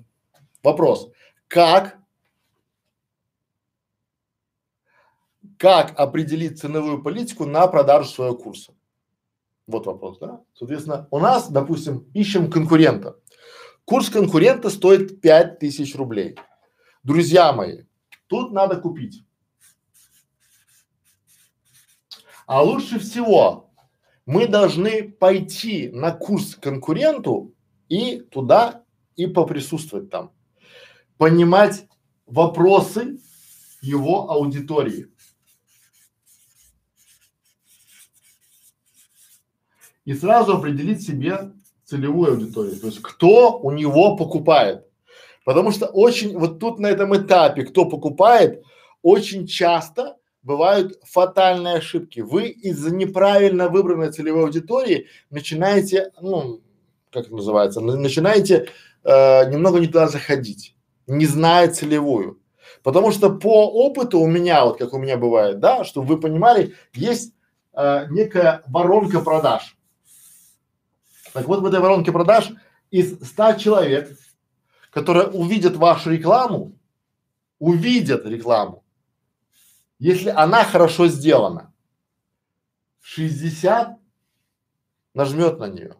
[0.63, 1.11] вопрос.
[1.49, 1.99] Как
[5.59, 8.75] как определить ценовую политику на продажу своего курса?
[9.67, 10.43] Вот вопрос, да?
[10.55, 13.17] Соответственно, у нас, допустим, ищем конкурента.
[13.85, 16.37] Курс конкурента стоит пять тысяч рублей.
[17.03, 17.85] Друзья мои,
[18.27, 19.25] тут надо купить.
[22.47, 23.71] А лучше всего
[24.25, 27.55] мы должны пойти на курс конкуренту
[27.89, 28.85] и туда
[29.17, 30.33] и поприсутствовать там.
[31.19, 31.87] Понимать
[32.27, 33.19] вопросы
[33.81, 35.09] его аудитории.
[40.05, 41.53] И сразу определить себе
[41.85, 44.86] целевую аудиторию, то есть кто у него покупает.
[45.47, 48.65] Потому что очень, вот тут на этом этапе, кто покупает,
[49.03, 52.19] очень часто бывают фатальные ошибки.
[52.19, 56.63] Вы из-за неправильно выбранной целевой аудитории начинаете, ну,
[57.13, 58.71] как это называется, начинаете
[59.05, 60.75] э, немного не туда заходить,
[61.07, 62.41] не зная целевую.
[62.83, 66.75] Потому что по опыту у меня, вот как у меня бывает, да, чтобы вы понимали,
[66.93, 67.33] есть
[67.73, 69.77] э, некая воронка продаж.
[71.33, 72.51] Так вот в этой воронке продаж
[72.91, 74.11] из 100 человек,
[74.97, 76.73] которые увидят вашу рекламу,
[77.59, 78.83] увидят рекламу,
[79.99, 81.75] если она хорошо сделана,
[83.03, 83.99] 60
[85.13, 85.97] нажмет на нее,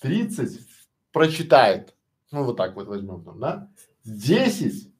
[0.00, 0.66] 30
[1.12, 1.94] прочитает,
[2.32, 3.70] ну вот так вот возьмем да,
[4.02, 4.90] 10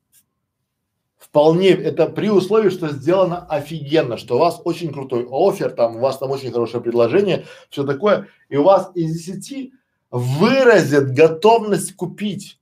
[1.19, 5.99] вполне, это при условии, что сделано офигенно, что у вас очень крутой офер, там у
[5.99, 9.73] вас там очень хорошее предложение, все такое, и у вас из 10
[10.17, 12.61] выразят готовность купить,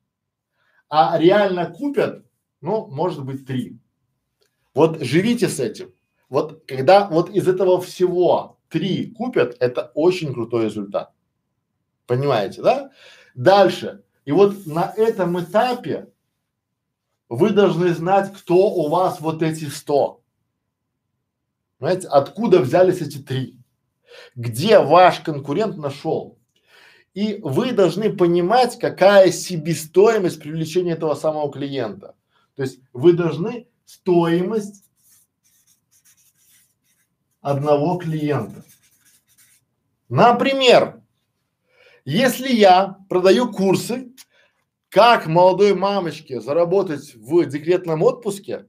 [0.88, 2.24] а реально купят
[2.64, 3.78] ну, может быть, три.
[4.72, 5.92] Вот живите с этим.
[6.30, 11.12] Вот когда вот из этого всего три купят, это очень крутой результат.
[12.06, 12.90] Понимаете, да?
[13.34, 14.02] Дальше.
[14.24, 16.10] И вот на этом этапе
[17.28, 20.22] вы должны знать, кто у вас вот эти сто.
[21.76, 23.60] Понимаете, откуда взялись эти три?
[24.34, 26.38] Где ваш конкурент нашел?
[27.14, 32.16] И вы должны понимать, какая себестоимость привлечения этого самого клиента.
[32.56, 34.84] То есть вы должны стоимость
[37.40, 38.64] одного клиента.
[40.08, 41.02] Например,
[42.04, 44.12] если я продаю курсы,
[44.88, 48.66] как молодой мамочке заработать в декретном отпуске,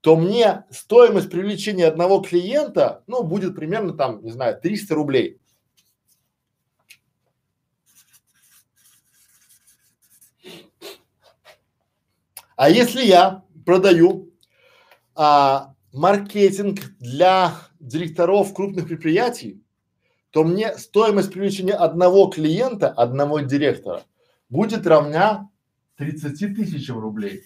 [0.00, 5.40] то мне стоимость привлечения одного клиента, ну, будет примерно там, не знаю, 300 рублей.
[12.56, 14.32] А если я продаю
[15.14, 19.62] а, маркетинг для директоров крупных предприятий,
[20.30, 24.04] то мне стоимость привлечения одного клиента, одного директора
[24.48, 25.50] будет равня
[25.96, 27.44] 30 тысячам рублей.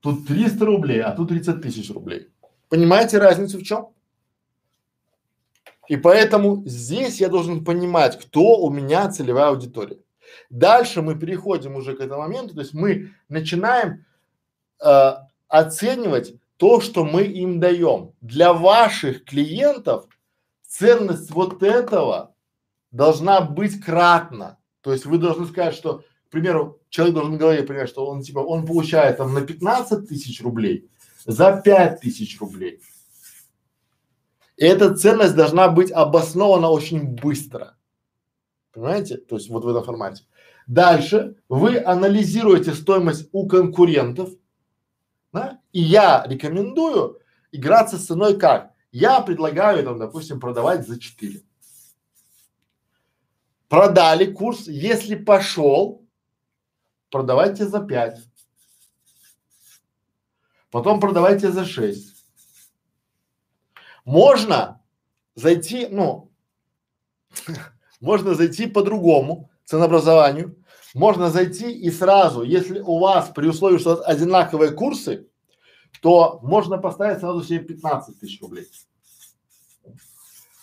[0.00, 2.28] Тут 300 рублей, а тут 30 тысяч рублей.
[2.68, 3.88] Понимаете разницу в чем?
[5.88, 9.98] И поэтому здесь я должен понимать, кто у меня целевая аудитория.
[10.50, 14.04] Дальше мы переходим уже к этому моменту, то есть мы начинаем
[14.82, 15.12] э,
[15.48, 18.12] оценивать то, что мы им даем.
[18.20, 20.06] Для ваших клиентов
[20.66, 22.34] ценность вот этого
[22.90, 24.58] должна быть кратна.
[24.80, 25.98] То есть вы должны сказать, что,
[26.28, 30.42] к примеру, человек должен говорить, например, что он типа, он получает там на 15 тысяч
[30.42, 30.88] рублей
[31.26, 32.80] за 5 тысяч рублей.
[34.56, 37.76] И эта ценность должна быть обоснована очень быстро.
[38.76, 39.16] Понимаете?
[39.16, 40.24] То есть вот в этом формате.
[40.66, 44.28] Дальше вы анализируете стоимость у конкурентов,
[45.32, 45.60] да?
[45.72, 47.18] И я рекомендую
[47.52, 48.72] играться с ценой как?
[48.92, 51.40] Я предлагаю там, допустим, продавать за 4.
[53.68, 56.04] Продали курс, если пошел,
[57.10, 58.18] продавайте за 5.
[60.70, 62.14] Потом продавайте за 6.
[64.04, 64.82] Можно
[65.34, 66.30] зайти, ну,
[68.00, 70.56] можно зайти по-другому ценообразованию.
[70.94, 75.26] Можно зайти и сразу, если у вас при условии, что одинаковые курсы,
[76.00, 78.66] то можно поставить сразу себе 15 тысяч рублей.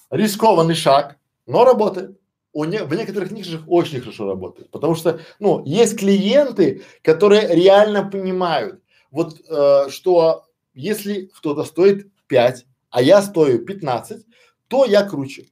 [0.09, 2.19] Рискованный шаг, но работает.
[2.55, 8.03] У не, в некоторых нишах очень хорошо работает, потому что, ну, есть клиенты, которые реально
[8.07, 8.79] понимают,
[9.09, 14.23] вот, э, что если кто-то стоит 5, а я стою 15,
[14.67, 15.47] то я круче.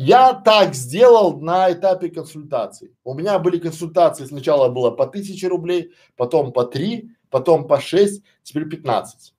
[0.00, 2.94] Я так сделал на этапе консультаций.
[3.02, 8.22] У меня были консультации, сначала было по тысяче рублей, потом по три, потом по шесть,
[8.44, 9.34] теперь пятнадцать.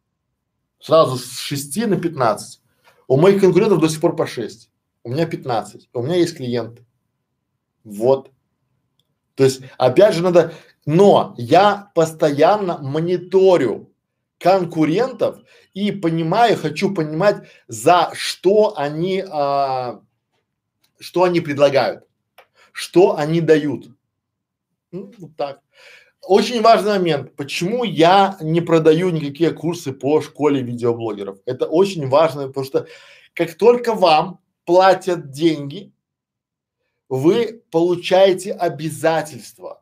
[0.81, 2.61] Сразу с шести на пятнадцать.
[3.07, 4.69] У моих конкурентов до сих пор по шесть.
[5.03, 5.87] У меня пятнадцать.
[5.93, 6.85] У меня есть клиенты.
[7.85, 8.29] Вот.
[9.35, 10.51] То есть, опять же, надо,
[10.85, 13.93] но я постоянно мониторю
[14.37, 15.39] конкурентов
[15.73, 20.01] и понимаю, хочу понимать, за что они а,
[20.99, 22.03] что они предлагают,
[22.71, 23.87] что они дают.
[24.91, 25.61] Ну, вот так.
[26.21, 31.39] Очень важный момент, почему я не продаю никакие курсы по школе видеоблогеров.
[31.45, 32.87] Это очень важно, потому что
[33.33, 35.93] как только вам платят деньги,
[37.07, 39.81] вы получаете обязательства.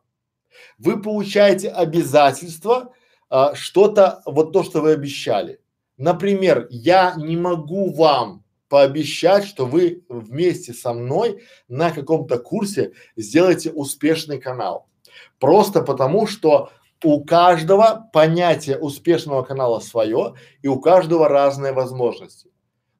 [0.78, 2.94] Вы получаете обязательства
[3.28, 5.60] а, что-то, вот то, что вы обещали.
[5.96, 13.70] Например, я не могу вам пообещать, что вы вместе со мной на каком-то курсе сделаете
[13.70, 14.88] успешный канал.
[15.38, 16.70] Просто потому, что
[17.04, 22.50] у каждого понятие успешного канала свое, и у каждого разные возможности.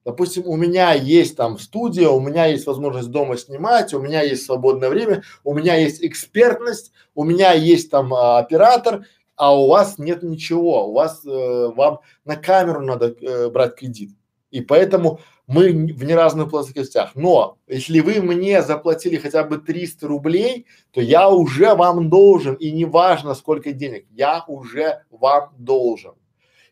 [0.05, 4.47] Допустим, у меня есть там студия, у меня есть возможность дома снимать, у меня есть
[4.47, 9.05] свободное время, у меня есть экспертность, у меня есть там а, оператор,
[9.37, 14.11] а у вас нет ничего, у вас э, вам на камеру надо э, брать кредит.
[14.51, 17.13] И поэтому мы в неразных плоскостях.
[17.15, 22.71] Но если вы мне заплатили хотя бы 300 рублей, то я уже вам должен, и
[22.71, 26.13] не важно сколько денег, я уже вам должен.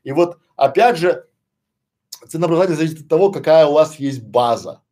[0.04, 1.26] И вот опять же,
[2.28, 4.82] ценообразование зависит от того, какая у вас есть база.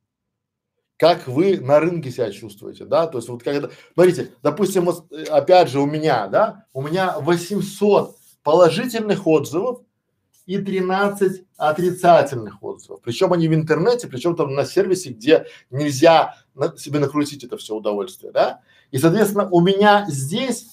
[0.97, 3.07] Как вы на рынке себя чувствуете, да?
[3.07, 7.19] То есть вот когда, смотрите, допустим, вот э, опять же у меня, да, у меня
[7.19, 9.83] 800 положительных отзывов
[10.47, 13.01] и 13 отрицательных отзывов.
[13.03, 17.75] Причем они в интернете, причем там на сервисе, где нельзя на, себе накрутить это все
[17.75, 18.61] удовольствие, да?
[18.91, 20.67] И, соответственно, у меня здесь,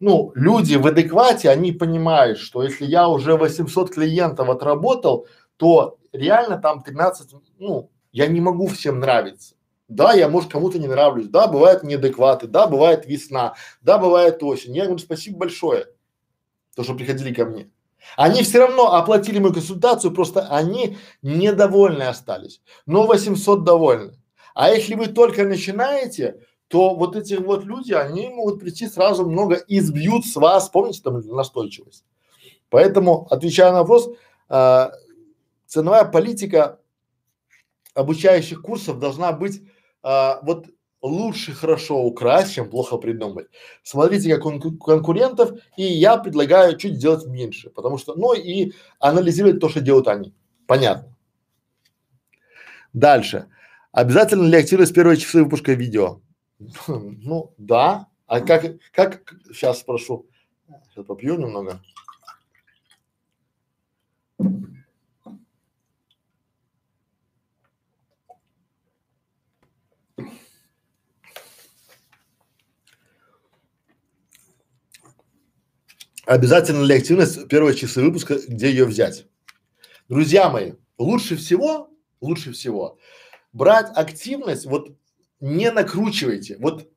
[0.00, 5.26] ну, люди в адеквате, они понимают, что если я уже 800 клиентов отработал,
[5.56, 9.54] то реально там 13, ну, я не могу всем нравиться.
[9.88, 14.74] Да, я, может, кому-то не нравлюсь, да, бывают неадекваты, да, бывает весна, да, бывает осень.
[14.74, 15.86] Я говорю, спасибо большое,
[16.74, 17.70] то, что приходили ко мне.
[18.16, 24.18] Они все равно оплатили мою консультацию, просто они недовольны остались, но 800 довольны.
[24.54, 29.56] А если вы только начинаете, то вот эти вот люди, они могут прийти сразу много
[29.56, 32.04] и сбьют с вас, помните там настойчивость.
[32.70, 34.10] Поэтому, отвечая на вопрос,
[34.48, 34.90] э,
[35.66, 36.80] ценовая политика
[37.94, 39.62] обучающих курсов должна быть
[40.02, 40.66] э, вот
[41.02, 43.48] лучше хорошо украсть, чем плохо придумать.
[43.82, 49.60] Смотрите, как у конкурентов, и я предлагаю чуть сделать меньше, потому что, ну и анализировать
[49.60, 50.32] то, что делают они.
[50.66, 51.14] Понятно.
[52.92, 53.48] Дальше.
[53.90, 56.20] Обязательно ли с первой часы выпуска видео?
[56.86, 58.06] Ну, да.
[58.26, 60.26] А как, как, сейчас спрошу.
[60.88, 61.82] Сейчас попью немного.
[76.32, 79.26] Обязательно ли активность первые часы выпуска, где ее взять?
[80.08, 81.90] Друзья мои, лучше всего,
[82.22, 82.98] лучше всего
[83.52, 84.96] брать активность, вот
[85.40, 86.88] не накручивайте, вот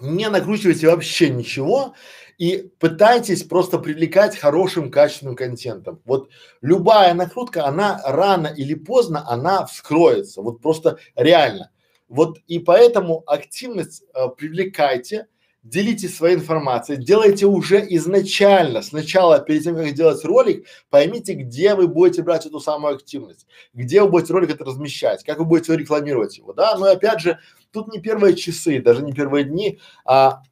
[0.00, 1.96] не накручивайте вообще ничего
[2.38, 6.00] и пытайтесь просто привлекать хорошим качественным контентом.
[6.04, 11.72] Вот любая накрутка, она рано или поздно, она вскроется, вот просто реально.
[12.06, 15.26] Вот и поэтому активность э, привлекайте,
[15.62, 21.86] делитесь своей информацией, делайте уже изначально, сначала, перед тем, как делать ролик, поймите, где вы
[21.86, 26.38] будете брать эту самую активность, где вы будете ролик это размещать, как вы будете рекламировать
[26.38, 27.38] его, да, но опять же,
[27.72, 30.42] тут не первые часы, даже не первые дни, а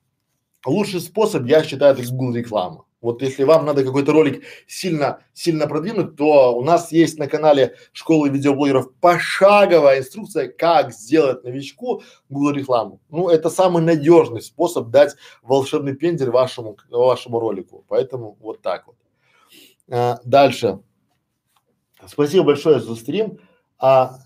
[0.67, 2.85] лучший способ, я считаю, это Google реклама.
[3.01, 7.77] Вот если вам надо какой-то ролик сильно, сильно продвинуть, то у нас есть на канале
[7.93, 13.01] школы видеоблогеров пошаговая инструкция, как сделать новичку Google рекламу.
[13.09, 17.85] Ну, это самый надежный способ дать волшебный пендель вашему, вашему ролику.
[17.87, 18.97] Поэтому вот так вот.
[19.89, 20.81] А, дальше.
[22.05, 23.39] Спасибо большое за стрим.
[23.79, 24.19] А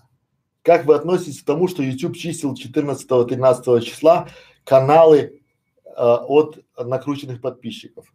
[0.63, 4.29] как вы относитесь к тому, что YouTube чистил 14-13 числа
[4.63, 5.43] каналы
[5.95, 8.11] а, от накрученных подписчиков?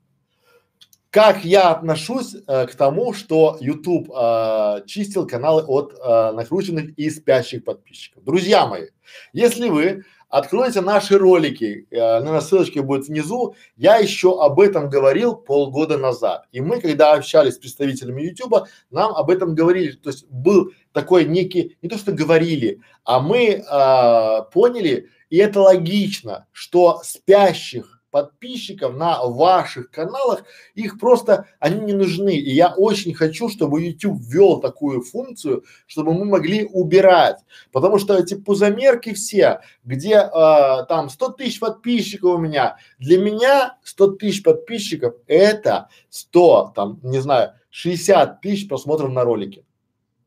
[1.11, 7.09] Как я отношусь э, к тому, что YouTube э, чистил каналы от э, накрученных и
[7.09, 8.23] спящих подписчиков?
[8.25, 8.89] Друзья мои,
[9.33, 15.35] если вы откроете наши ролики, э, на ссылочке будет внизу, я еще об этом говорил
[15.35, 16.47] полгода назад.
[16.53, 19.93] И мы, когда общались с представителями YouTube, нам об этом говорили.
[19.93, 25.63] То есть был такой некий, не то что говорили, а мы э, поняли, и это
[25.63, 30.45] логично, что спящих подписчиков на ваших каналах,
[30.75, 32.37] их просто, они не нужны.
[32.37, 37.39] И я очень хочу, чтобы YouTube ввел такую функцию, чтобы мы могли убирать.
[37.73, 43.79] Потому что эти пузомерки все, где э, там 100 тысяч подписчиков у меня, для меня
[43.85, 49.65] 100 тысяч подписчиков это 100, там, не знаю, 60 тысяч просмотров на ролике.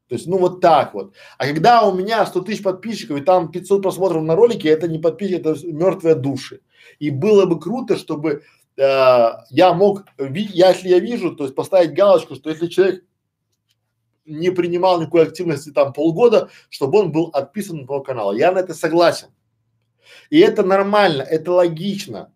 [0.07, 1.13] То есть, ну вот так вот.
[1.37, 4.99] А когда у меня 100 тысяч подписчиков и там 500 просмотров на ролике, это не
[4.99, 6.59] подписчики, это мертвые души.
[6.99, 8.43] И было бы круто, чтобы
[8.77, 13.03] э, я мог, ви, если я вижу, то есть поставить галочку, что если человек
[14.25, 18.33] не принимал никакой активности там полгода, чтобы он был отписан от моего канала.
[18.33, 19.27] Я на это согласен.
[20.29, 22.31] И это нормально, это логично.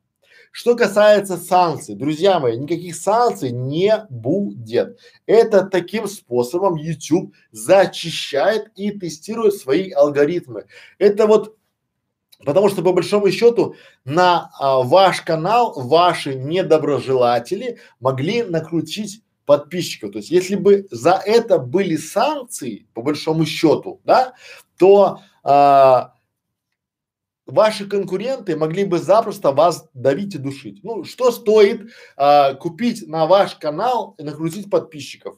[0.52, 4.98] Что касается санкций, друзья мои, никаких санкций не будет.
[5.26, 10.66] Это таким способом YouTube зачищает и тестирует свои алгоритмы.
[10.98, 11.58] Это вот
[12.46, 13.76] Потому что по большому счету
[14.06, 20.12] на а, ваш канал ваши недоброжелатели могли накрутить подписчиков.
[20.12, 24.34] То есть если бы за это были санкции, по большому счету, да,
[24.78, 26.14] то а,
[27.48, 30.84] ваши конкуренты могли бы запросто вас давить и душить.
[30.84, 35.38] Ну, что стоит а, купить на ваш канал и накрутить подписчиков?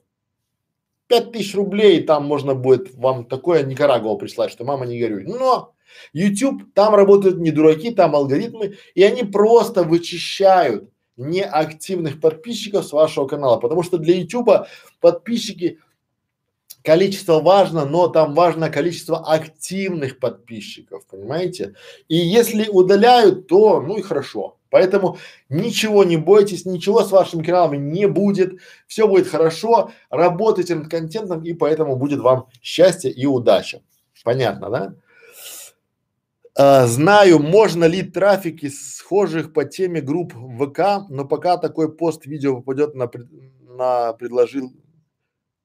[1.07, 5.23] Пять тысяч рублей, там можно будет вам такое Никарагуа прислать, что мама не горюй.
[5.23, 5.73] Но
[6.13, 13.27] YouTube, там работают не дураки, там алгоритмы, и они просто вычищают неактивных подписчиков с вашего
[13.27, 14.67] канала, потому что для YouTube
[15.01, 15.79] подписчики
[16.83, 21.73] количество важно, но там важно количество активных подписчиков, понимаете?
[22.07, 24.57] И если удаляют, то ну и хорошо.
[24.69, 25.17] Поэтому
[25.49, 31.43] ничего не бойтесь, ничего с вашим каналом не будет, все будет хорошо, работайте над контентом
[31.43, 33.81] и поэтому будет вам счастье и удача.
[34.23, 34.93] Понятно, да?
[36.59, 42.25] А, знаю, можно ли трафик из схожих по теме групп ВК, но пока такой пост
[42.25, 43.11] видео попадет на,
[43.61, 44.73] на предложил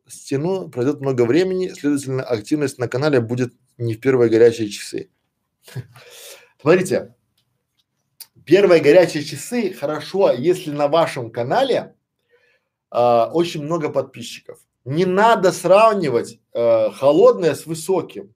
[0.07, 5.09] стену, пройдет много времени, следовательно, активность на канале будет не в первые горячие часы.
[6.61, 7.14] Смотрите,
[8.45, 11.95] первые горячие часы хорошо, если на вашем канале
[12.90, 14.59] э, очень много подписчиков.
[14.84, 18.34] Не надо сравнивать э, холодное с высоким.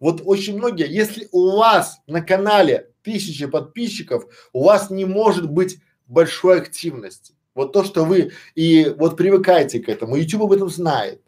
[0.00, 5.78] Вот очень многие, если у вас на канале тысячи подписчиков, у вас не может быть
[6.06, 7.34] большой активности.
[7.54, 11.22] Вот то, что вы и вот привыкаете к этому, YouTube об этом знает.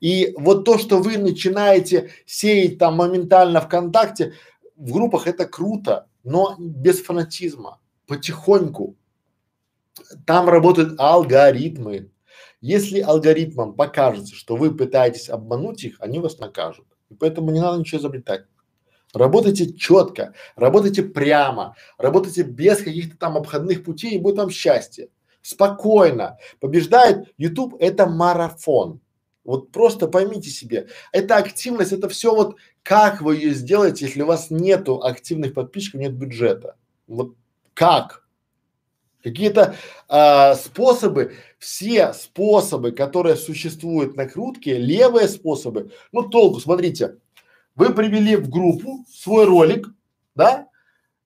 [0.00, 4.34] И вот то, что вы начинаете сеять там моментально ВКонтакте,
[4.76, 8.96] в группах это круто, но без фанатизма, потихоньку.
[10.26, 12.10] Там работают алгоритмы.
[12.62, 16.86] Если алгоритмам покажется, что вы пытаетесь обмануть их, они вас накажут.
[17.10, 18.44] И поэтому не надо ничего изобретать.
[19.12, 25.08] Работайте четко, работайте прямо, работайте без каких-то там обходных путей, и будет вам счастье
[25.42, 26.38] спокойно.
[26.60, 29.00] Побеждает YouTube это марафон.
[29.44, 34.26] Вот просто поймите себе, это активность, это все вот как вы ее сделаете, если у
[34.26, 36.76] вас нету активных подписчиков, нет бюджета.
[37.06, 37.34] Вот
[37.74, 38.19] как?
[39.22, 39.74] Какие-то
[40.08, 47.18] а, способы, все способы, которые существуют накрутки, левые способы, ну толку, смотрите,
[47.74, 49.88] вы привели в группу свой ролик,
[50.34, 50.68] да,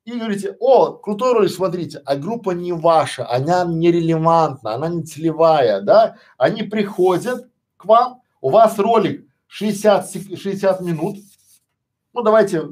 [0.05, 5.81] и говорите, о, крутой ролик, смотрите, а группа не ваша, она нерелевантна, она не целевая,
[5.81, 11.19] да, они приходят к вам, у вас ролик 60, 60 минут,
[12.13, 12.71] ну давайте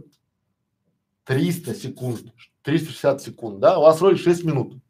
[1.25, 2.23] 300 секунд,
[2.63, 4.83] 360 секунд, да, у вас ролик 6 минут.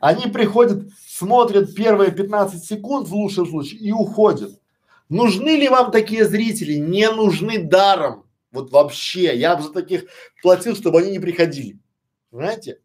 [0.00, 4.60] Они приходят, смотрят первые 15 секунд в лучшем случае и уходят.
[5.08, 6.74] Нужны ли вам такие зрители?
[6.74, 8.24] Не нужны даром.
[8.50, 10.04] Вот вообще, я бы за таких
[10.42, 11.78] платил, чтобы они не приходили.
[12.30, 12.80] Понимаете?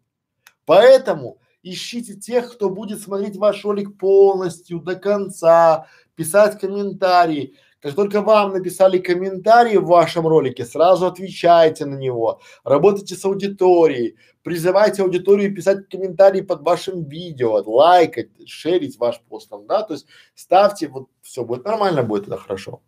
[0.66, 7.56] Поэтому ищите тех, кто будет смотреть ваш ролик полностью, до конца, писать комментарии.
[7.82, 14.18] Как только вам написали комментарий в вашем ролике, сразу отвечайте на него, работайте с аудиторией,
[14.44, 20.08] призывайте аудиторию писать комментарии под вашим видео, лайкать, шерить ваш пост там, да, то есть
[20.36, 22.82] ставьте, вот все будет нормально, будет это хорошо.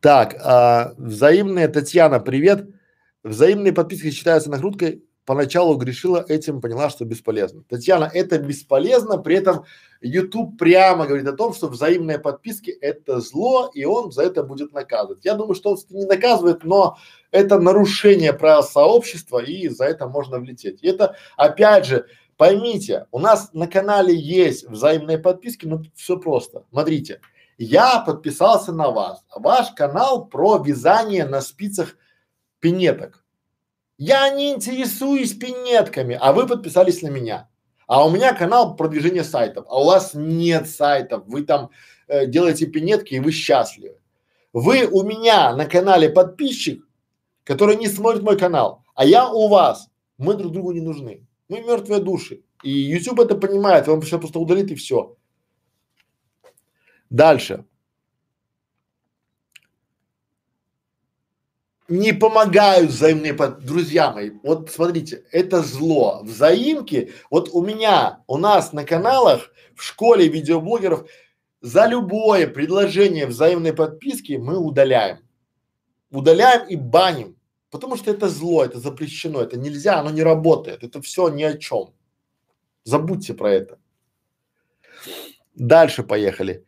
[0.00, 2.68] Так, а, взаимные, Татьяна, привет.
[3.22, 5.02] Взаимные подписки считаются накруткой.
[5.26, 7.64] Поначалу грешила этим, поняла, что бесполезно.
[7.68, 9.64] Татьяна, это бесполезно, при этом
[10.00, 14.72] YouTube прямо говорит о том, что взаимные подписки это зло, и он за это будет
[14.72, 15.24] наказывать.
[15.24, 16.96] Я думаю, что он не наказывает, но
[17.32, 20.78] это нарушение правил сообщества, и за это можно влететь.
[20.82, 22.06] И это, опять же,
[22.36, 26.64] поймите, у нас на канале есть взаимные подписки, но все просто.
[26.70, 27.20] Смотрите,
[27.58, 29.24] я подписался на вас.
[29.34, 31.96] Ваш канал про вязание на спицах
[32.60, 33.25] пинеток.
[33.98, 37.48] Я не интересуюсь пинетками, а вы подписались на меня.
[37.86, 41.24] А у меня канал продвижения сайтов, а у вас нет сайтов.
[41.26, 41.70] Вы там
[42.08, 43.98] э, делаете пинетки и вы счастливы.
[44.52, 46.86] Вы у меня на канале подписчик,
[47.44, 49.88] который не смотрит мой канал, а я у вас.
[50.18, 51.26] Мы друг другу не нужны.
[51.48, 52.42] Мы мертвые души.
[52.62, 55.16] И YouTube это понимает, он все просто удалит и все.
[57.10, 57.64] Дальше.
[61.88, 63.64] Не помогают взаимные под...
[63.64, 64.30] друзья мои.
[64.42, 66.20] Вот смотрите, это зло.
[66.24, 67.12] Взаимки.
[67.30, 71.08] Вот у меня, у нас на каналах, в школе видеоблогеров
[71.60, 75.18] за любое предложение взаимной подписки мы удаляем.
[76.10, 77.36] Удаляем и баним.
[77.70, 81.58] Потому что это зло, это запрещено, это нельзя, оно не работает, это все ни о
[81.58, 81.92] чем.
[82.84, 83.78] Забудьте про это.
[85.54, 86.64] Дальше поехали.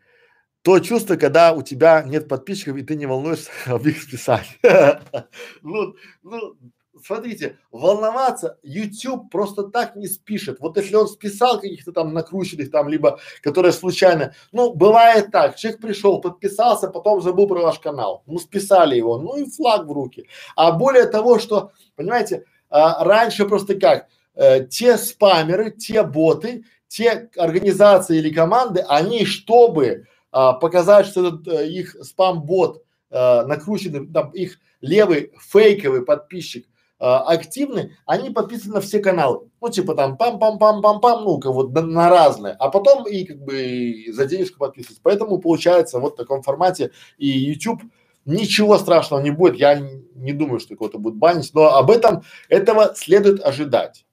[0.62, 4.58] То чувство, когда у тебя нет подписчиков и ты не волнуешься об их списании.
[5.62, 6.56] Ну, ну,
[7.04, 10.60] смотрите, волноваться YouTube просто так не спишет.
[10.60, 15.80] Вот если он списал каких-то там накрученных там, либо которые случайно, ну, бывает так, человек
[15.80, 20.28] пришел, подписался, потом забыл про ваш канал, ну, списали его, ну и флаг в руки.
[20.56, 27.30] А более того, что, понимаете, а, раньше просто как, э, те спамеры, те боты, те
[27.36, 34.30] организации или команды, они, чтобы а, показать, что этот э, их спам-бот э, накрученный, там
[34.30, 36.66] их левый фейковый подписчик
[37.00, 39.48] а, активны, они подписаны на все каналы.
[39.60, 42.54] Ну, типа там пам-пам-пам-пам-пам, ну, вот на, на разные.
[42.54, 45.00] А потом и как бы за денежку подписываться.
[45.02, 47.82] Поэтому получается вот в таком формате и YouTube
[48.24, 49.56] ничего страшного не будет.
[49.56, 49.78] Я
[50.14, 54.04] не, думаю, что кого-то будет банить, но об этом, этого следует ожидать.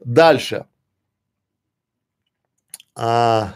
[0.00, 0.66] Дальше.
[2.96, 3.54] А,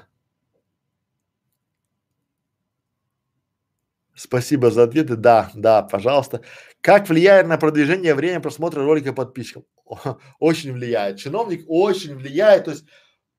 [4.23, 5.17] Спасибо за ответы.
[5.17, 6.43] Да, да, пожалуйста.
[6.81, 9.65] Как влияет на продвижение время просмотра ролика подписчикам?
[10.39, 11.19] Очень влияет.
[11.19, 12.67] Чиновник очень влияет.
[12.67, 12.85] То есть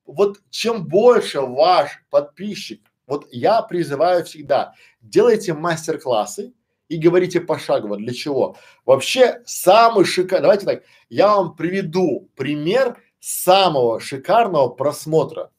[0.05, 6.53] вот чем больше ваш подписчик, вот я призываю всегда, делайте мастер-классы
[6.89, 7.95] и говорите пошагово.
[7.95, 8.57] Для чего?
[8.86, 15.49] Вообще самый шикарный, давайте так, я вам приведу пример самого шикарного просмотра.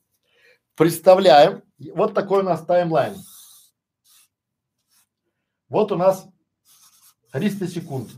[0.74, 1.62] Представляем,
[1.94, 3.14] вот такой у нас таймлайн.
[5.68, 6.26] Вот у нас
[7.32, 8.10] 300 секунд.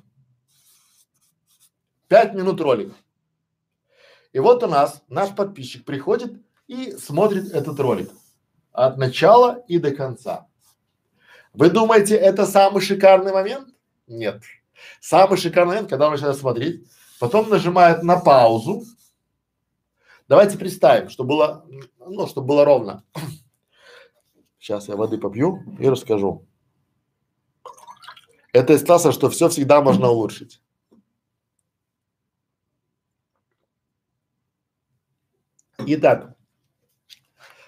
[2.09, 2.94] 5 минут ролик.
[4.32, 6.32] И вот у нас наш подписчик приходит
[6.66, 8.11] и смотрит этот ролик
[8.72, 10.47] от начала и до конца.
[11.55, 13.68] Вы думаете, это самый шикарный момент?
[14.07, 14.42] Нет.
[15.01, 16.86] Самый шикарный момент, когда он начинает смотреть,
[17.18, 18.84] потом нажимает на паузу.
[20.28, 21.64] Давайте представим, что было,
[21.99, 23.05] ну, чтобы было ровно.
[24.59, 26.47] Сейчас я воды попью и расскажу.
[28.57, 30.62] Это из класса, что все всегда можно улучшить.
[35.76, 36.34] Итак,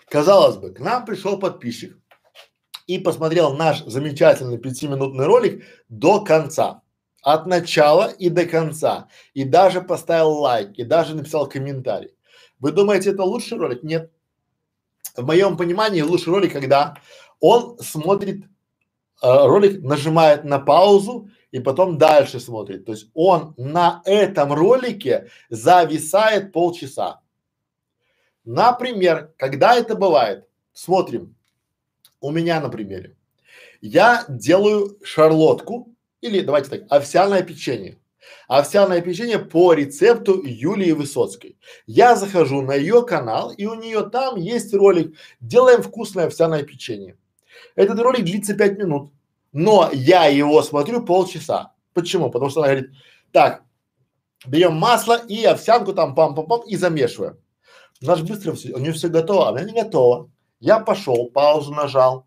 [0.08, 1.98] казалось бы, к нам пришел подписчик
[2.86, 6.80] и посмотрел наш замечательный пятиминутный ролик до конца.
[7.20, 9.10] От начала и до конца.
[9.34, 12.14] И даже поставил лайк, и даже написал комментарий.
[12.60, 13.82] Вы думаете, это лучший ролик?
[13.82, 14.10] Нет.
[15.14, 16.96] В моем понимании лучший ролик, когда
[17.40, 18.46] он смотрит
[19.20, 22.84] ролик нажимает на паузу и потом дальше смотрит.
[22.84, 27.20] То есть он на этом ролике зависает полчаса.
[28.44, 30.46] Например, когда это бывает?
[30.72, 31.34] Смотрим.
[32.20, 33.16] У меня на примере.
[33.80, 37.98] Я делаю шарлотку или давайте так, овсяное печенье.
[38.48, 41.58] Овсяное печенье по рецепту Юлии Высоцкой.
[41.86, 47.16] Я захожу на ее канал и у нее там есть ролик «Делаем вкусное овсяное печенье».
[47.74, 49.12] Этот ролик длится пять минут,
[49.52, 51.74] но я его смотрю полчаса.
[51.94, 52.30] Почему?
[52.30, 52.90] Потому что она говорит,
[53.32, 53.62] так,
[54.46, 57.38] берем масло и овсянку там пам-пам-пам и замешиваем.
[58.02, 60.30] У нас быстро все, у нее все готово, а меня не готово.
[60.60, 62.26] Я пошел, паузу нажал,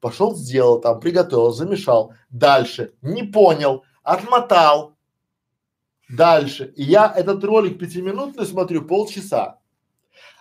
[0.00, 2.12] пошел, сделал там, приготовил, замешал.
[2.30, 4.96] Дальше, не понял, отмотал.
[6.08, 6.72] Дальше.
[6.76, 9.58] И я этот ролик пятиминутный смотрю полчаса.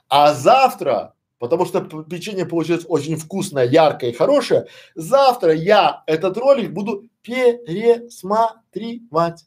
[0.08, 1.15] А завтра
[1.46, 4.68] потому что печенье получилось очень вкусное, яркое и хорошее.
[4.96, 9.46] Завтра я этот ролик буду пересматривать.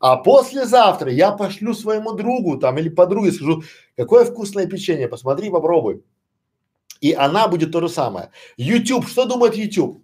[0.00, 3.62] А послезавтра я пошлю своему другу там или подруге, скажу,
[3.96, 6.02] какое вкусное печенье, посмотри, попробуй.
[7.00, 8.30] И она будет то же самое.
[8.56, 10.02] YouTube, что думает YouTube?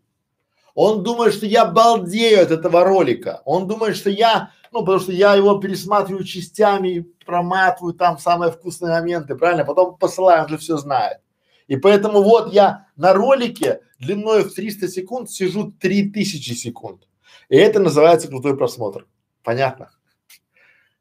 [0.75, 3.43] Он думает, что я балдею от этого ролика.
[3.45, 8.93] Он думает, что я, ну, потому что я его пересматриваю частями, проматываю там самые вкусные
[8.93, 9.65] моменты, правильно?
[9.65, 11.21] Потом посылаю, он же все знает.
[11.69, 17.07] И поэтому вот я на ролике длиной в 300 секунд сижу 3000 секунд.
[17.49, 19.07] И это называется крутой просмотр.
[19.45, 19.93] Понятно?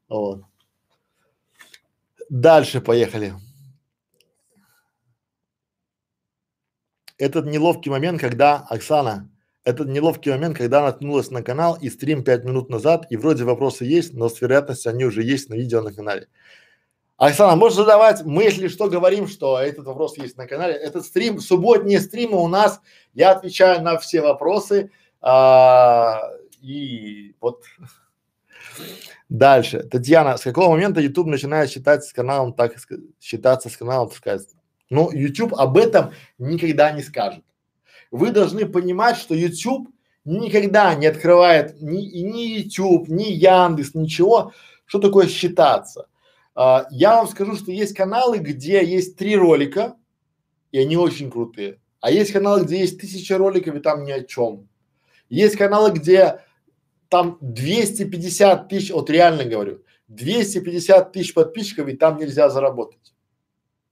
[0.08, 0.44] Вот.
[2.28, 3.34] Дальше поехали.
[7.18, 9.28] Этот неловкий момент, когда Оксана,
[9.64, 13.84] этот неловкий момент, когда наткнулась на канал и стрим пять минут назад, и вроде вопросы
[13.84, 16.28] есть, но с вероятностью они уже есть на видео на канале.
[17.20, 20.72] Оксана, можешь задавать, мы если что говорим, что этот вопрос есть на канале.
[20.72, 22.80] Этот стрим, субботние стримы у нас,
[23.12, 24.90] я отвечаю на все вопросы.
[25.20, 26.18] А,
[26.62, 27.64] и вот
[29.28, 29.82] дальше.
[29.82, 32.76] Татьяна, с какого момента YouTube начинает считать с каналом, так
[33.20, 34.48] считаться с каналом, так сказать?
[34.88, 37.44] Ну, YouTube об этом никогда не скажет.
[38.10, 39.88] Вы должны понимать, что YouTube
[40.24, 44.52] никогда не открывает ни, ни YouTube, ни Яндекс, ничего,
[44.84, 46.08] что такое считаться.
[46.54, 49.96] А, я вам скажу, что есть каналы, где есть три ролика,
[50.72, 51.80] и они очень крутые.
[52.00, 54.68] А есть каналы, где есть тысяча роликов, и там ни о чем.
[55.28, 56.42] Есть каналы, где
[57.08, 63.14] там 250 тысяч, вот реально говорю, 250 тысяч подписчиков, и там нельзя заработать.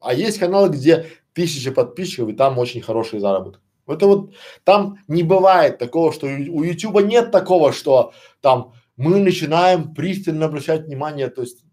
[0.01, 3.63] А есть каналы, где тысяча подписчиков, и там очень хороший заработок.
[3.89, 4.35] Это вот
[4.65, 10.87] там не бывает такого, что у Ютуба нет такого, что там мы начинаем пристально обращать
[10.87, 11.65] внимание, то есть,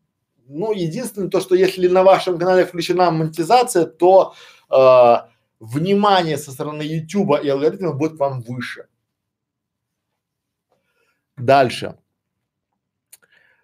[0.47, 4.35] ну, единственное то, что если на вашем канале включена монетизация, то
[4.69, 5.15] э,
[5.59, 8.87] внимание со стороны Ютуба и алгоритмов будет вам выше.
[11.35, 11.97] Дальше.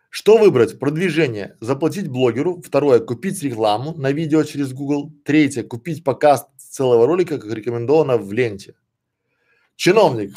[0.10, 0.78] Что выбрать?
[0.78, 1.56] Продвижение.
[1.62, 2.62] Заплатить блогеру.
[2.62, 3.00] Второе.
[3.00, 5.14] Купить рекламу на видео через Google.
[5.24, 5.64] Третье.
[5.64, 8.76] Купить показ целого ролика, как рекомендовано в ленте.
[9.76, 10.36] Чиновник.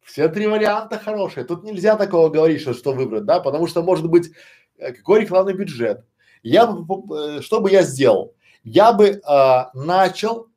[0.00, 1.44] Все три варианта хорошие.
[1.44, 4.30] Тут нельзя такого говорить, что, что выбрать, да, потому что может быть
[4.78, 6.04] э, какой рекламный бюджет.
[6.42, 8.34] Я бы, э, что бы я сделал?
[8.62, 10.48] Я бы э, начал,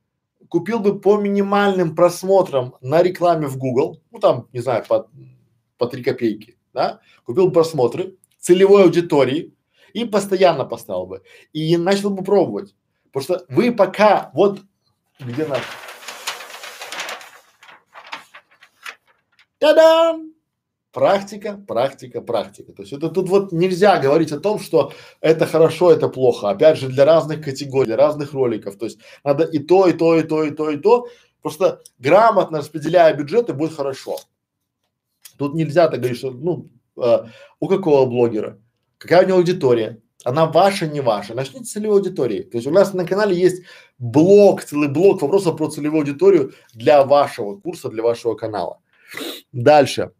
[0.47, 5.09] купил бы по минимальным просмотрам на рекламе в Google, ну там, не знаю, по,
[5.77, 9.53] по три копейки, да, купил бы просмотры, целевой аудитории
[9.93, 11.23] и постоянно поставил бы.
[11.53, 12.75] И начал бы пробовать.
[13.11, 14.61] Потому что вы пока, вот
[15.19, 15.61] где наш?
[19.59, 20.33] Та-дам!
[20.91, 22.71] Практика, практика, практика.
[22.73, 26.49] То есть это тут вот нельзя говорить о том, что это хорошо, это плохо.
[26.49, 28.77] Опять же, для разных категорий, для разных роликов.
[28.77, 31.07] То есть надо и то, и то, и то, и то, и то.
[31.41, 34.17] Просто грамотно распределяя бюджеты будет хорошо.
[35.37, 36.69] Тут нельзя так говорить, что ну
[37.01, 37.25] э,
[37.59, 38.59] у какого блогера,
[38.99, 41.33] какая у него аудитория, она ваша, не ваша.
[41.33, 42.43] Начните с целевой аудитории.
[42.43, 43.63] То есть у нас на канале есть
[43.97, 48.79] блок, целый блок вопросов про целевую аудиторию для вашего курса, для вашего канала.
[49.51, 50.11] Дальше.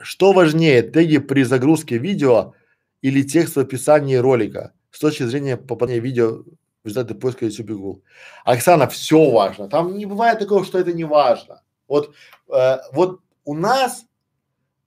[0.00, 2.54] Что важнее, теги при загрузке видео
[3.02, 6.44] или текст в описании ролика с точки зрения попадания видео
[6.84, 8.02] в результаты поиска YouTube Google?
[8.44, 9.68] Оксана, все важно.
[9.68, 11.62] Там не бывает такого, что это не важно.
[11.88, 12.14] Вот,
[12.52, 14.04] э, вот у нас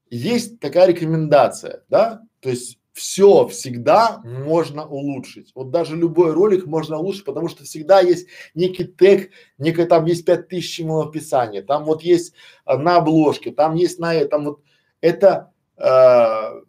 [0.09, 5.51] есть такая рекомендация, да, то есть все всегда можно улучшить.
[5.55, 10.25] Вот даже любой ролик можно улучшить, потому что всегда есть некий тег, некое там есть
[10.25, 12.33] пять тысяч ему описания, там вот есть
[12.65, 14.61] а, на обложке, там есть на этом вот
[14.99, 16.61] это э,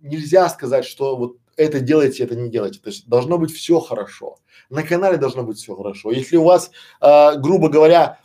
[0.00, 2.80] нельзя сказать, что вот это делайте, это не делайте.
[2.80, 4.38] То есть должно быть все хорошо.
[4.70, 6.12] На канале должно быть все хорошо.
[6.12, 8.20] Если у вас, э, грубо говоря,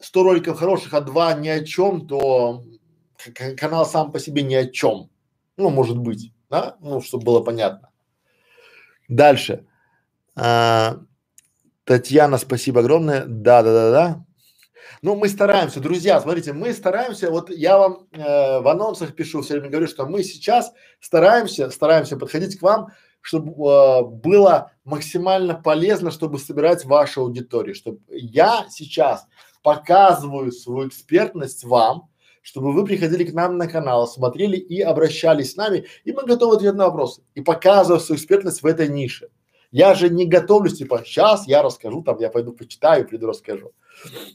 [0.00, 2.64] 100 роликов хороших, а два ни о чем, то
[3.56, 5.11] канал сам по себе ни о чем.
[5.56, 6.76] Ну, может быть, да?
[6.80, 7.90] Ну, чтобы было понятно.
[9.08, 9.66] Дальше.
[10.34, 10.98] А,
[11.84, 13.24] Татьяна, спасибо огромное.
[13.26, 14.24] Да, да, да, да.
[15.02, 19.54] Ну, мы стараемся, друзья, смотрите, мы стараемся, вот я вам э, в анонсах пишу, все
[19.54, 22.88] время говорю, что мы сейчас стараемся, стараемся подходить к вам,
[23.20, 29.26] чтобы э, было максимально полезно, чтобы собирать вашу аудиторию, чтобы я сейчас
[29.64, 32.08] показываю свою экспертность вам,
[32.42, 36.56] чтобы вы приходили к нам на канал, смотрели и обращались с нами, и мы готовы
[36.56, 39.28] ответить на вопросы и показывать свою экспертность в этой нише.
[39.70, 43.72] Я же не готовлюсь, типа, сейчас я расскажу, там, я пойду почитаю, приду расскажу.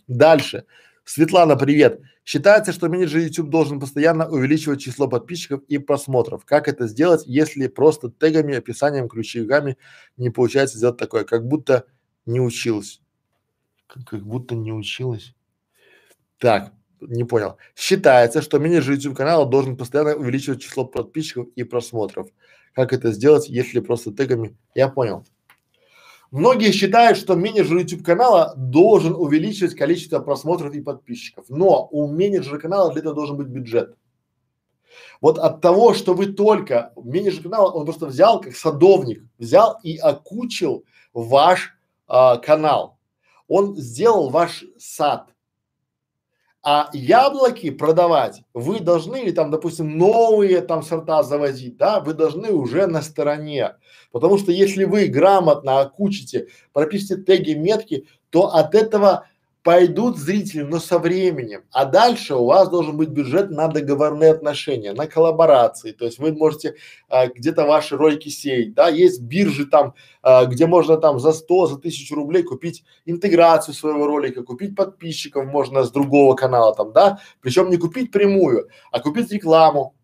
[0.07, 0.65] Дальше.
[1.03, 2.01] Светлана, привет.
[2.25, 6.43] Считается, что менеджер YouTube должен постоянно увеличивать число подписчиков и просмотров.
[6.43, 9.77] Как это сделать, если просто тегами, описанием, ключевиками
[10.17, 11.23] не получается сделать такое?
[11.23, 11.85] Как будто
[12.25, 12.99] не училась.
[13.85, 15.33] Как, как будто не училась.
[16.39, 17.57] Так, не понял.
[17.75, 22.27] Считается, что менеджер YouTube канала должен постоянно увеличивать число подписчиков и просмотров.
[22.73, 24.55] Как это сделать, если просто тегами?
[24.75, 25.25] Я понял.
[26.31, 32.59] Многие считают, что менеджер YouTube канала должен увеличивать количество просмотров и подписчиков, но у менеджера
[32.59, 33.95] канала для этого должен быть бюджет.
[35.21, 39.97] Вот от того, что вы только менеджер канала, он просто взял как садовник, взял и
[39.97, 40.83] окучил
[41.13, 42.97] ваш а, канал.
[43.47, 45.29] Он сделал ваш сад.
[46.69, 52.51] А яблоки продавать вы должны, или там, допустим, новые там сорта завозить, да, вы должны
[52.51, 53.75] уже на стороне.
[54.11, 59.27] Потому что если вы грамотно окучите, пропишите теги, метки, то от этого
[59.67, 61.63] пойдут зрители, но со временем.
[61.73, 65.91] А дальше у вас должен быть бюджет на договорные отношения, на коллаборации.
[65.91, 66.75] То есть вы можете
[67.09, 71.67] а, где-то ваши ролики сеять, да, есть биржи там, а, где можно там за 100,
[71.67, 77.19] за тысячу рублей купить интеграцию своего ролика, купить подписчиков можно с другого канала там, да,
[77.41, 79.96] причем не купить прямую, а купить рекламу,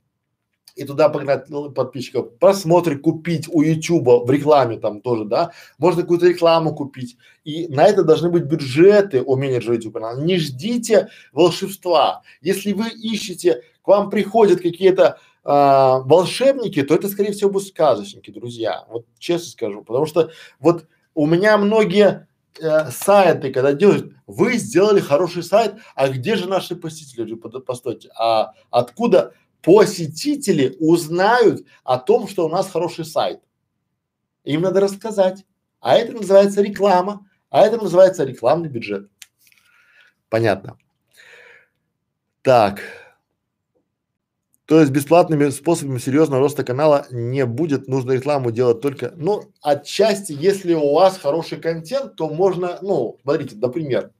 [0.76, 6.02] и туда погнать ну, подписчиков, просмотры купить у Ютуба в рекламе там тоже, да, можно
[6.02, 7.18] какую-то рекламу купить.
[7.44, 10.20] И на это должны быть бюджеты у менеджера YouTube канала.
[10.20, 12.22] Не ждите волшебства.
[12.42, 18.32] Если вы ищете, к вам приходят какие-то а, волшебники, то это, скорее всего, будут сказочники,
[18.32, 18.86] друзья.
[18.90, 19.84] Вот честно скажу.
[19.84, 22.28] Потому что вот у меня многие
[22.60, 27.36] э, сайты, когда делают, вы сделали хороший сайт, а где же наши посетители?
[27.36, 29.34] Постойте, а откуда
[29.64, 33.42] посетители узнают о том, что у нас хороший сайт.
[34.44, 35.46] Им надо рассказать.
[35.80, 39.10] А это называется реклама, а это называется рекламный бюджет.
[40.30, 40.78] Понятно.
[42.42, 42.82] Так.
[44.66, 50.32] То есть бесплатными способами серьезного роста канала не будет, нужно рекламу делать только, ну, отчасти,
[50.32, 54.12] если у вас хороший контент, то можно, ну, смотрите, например,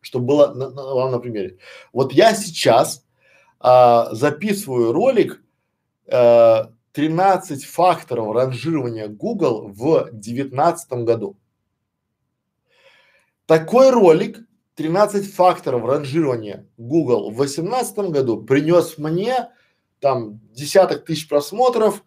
[0.00, 1.58] чтобы было на, на, вам на примере.
[1.92, 3.05] Вот я сейчас
[3.58, 5.42] а, записываю ролик
[6.10, 11.36] а, 13 факторов ранжирования Google в девятнадцатом году.
[13.46, 14.40] Такой ролик
[14.76, 19.50] 13 факторов ранжирования Google в восемнадцатом году принес мне
[20.00, 22.02] там десяток тысяч просмотров,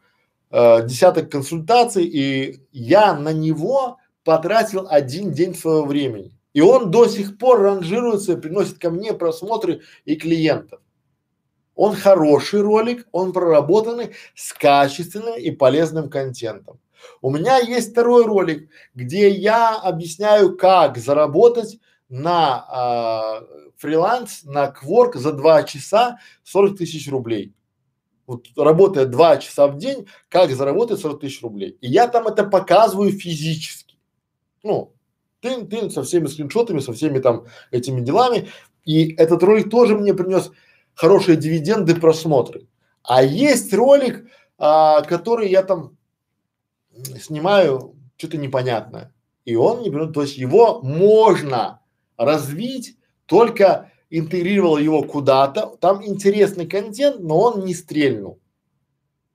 [0.52, 6.32] э, десяток консультаций, и я на него потратил один день своего времени.
[6.54, 10.82] И он до сих пор ранжируется и приносит ко мне просмотры и клиентов.
[11.82, 16.78] Он хороший ролик, он проработанный с качественным и полезным контентом.
[17.22, 21.80] У меня есть второй ролик, где я объясняю, как заработать
[22.10, 23.44] на а,
[23.78, 27.54] фриланс, на кворк за два часа 40 тысяч рублей.
[28.28, 31.78] Вот работая два часа в день, как заработать 40 тысяч рублей.
[31.80, 33.96] И я там это показываю физически.
[34.64, 34.92] Ну,
[35.40, 38.50] ты, ты со всеми скриншотами, со всеми там этими делами.
[38.84, 40.52] И этот ролик тоже мне принес
[41.00, 42.68] хорошие дивиденды, просмотры.
[43.04, 44.26] А есть ролик,
[44.58, 45.96] а, который я там
[47.22, 49.14] снимаю что-то непонятное.
[49.46, 51.80] И он не то есть его можно
[52.18, 52.98] развить,
[53.28, 58.42] только интегрировал его куда-то, там интересный контент, но он не стрельнул.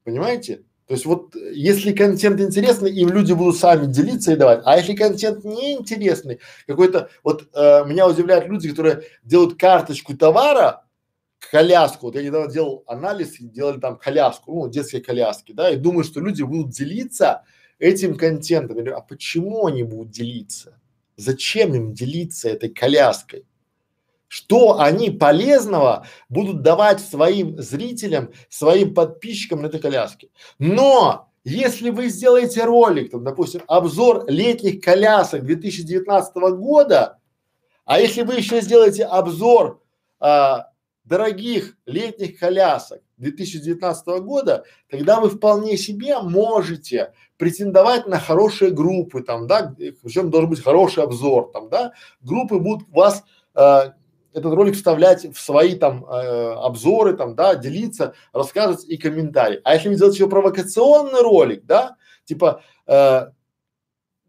[0.05, 0.65] Понимаете?
[0.87, 4.61] То есть вот если контент интересный, им люди будут сами делиться и давать.
[4.67, 10.84] А если контент неинтересный, какой-то, вот э, меня удивляют люди, которые делают карточку товара,
[11.51, 16.05] коляску, вот я недавно делал анализ, делали там коляску, ну, детские коляски, да, и думаю,
[16.05, 17.43] что люди будут делиться
[17.79, 18.77] этим контентом.
[18.77, 20.79] Я говорю, а почему они будут делиться?
[21.17, 23.47] Зачем им делиться этой коляской?
[24.27, 30.31] Что они полезного будут давать своим зрителям, своим подписчикам на этой коляске?
[30.59, 37.19] Но если вы сделаете ролик, там, допустим, обзор летних колясок 2019 года,
[37.85, 39.83] а если вы еще сделаете обзор
[40.19, 40.71] а,
[41.05, 49.47] дорогих летних колясок 2019 года, тогда вы вполне себе можете претендовать на хорошие группы, там,
[49.47, 53.25] да, причем должен быть хороший обзор, там, да, группы будут вас
[53.55, 53.93] э,
[54.33, 59.61] этот ролик вставлять в свои там э, обзоры, там, да, делиться, рассказывать и комментарии.
[59.65, 63.27] А если вы сделаете еще провокационный ролик, да, типа э,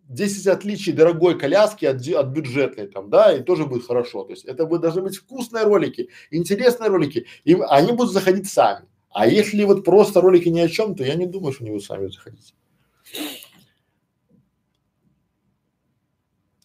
[0.08, 4.24] 10 отличий дорогой коляски от, от бюджетной там, да, и тоже будет хорошо.
[4.24, 8.88] То есть это будет, должны быть вкусные ролики, интересные ролики, и они будут заходить сами.
[9.10, 11.86] А если вот просто ролики ни о чем, то я не думаю, что они будут
[11.86, 12.54] сами заходить.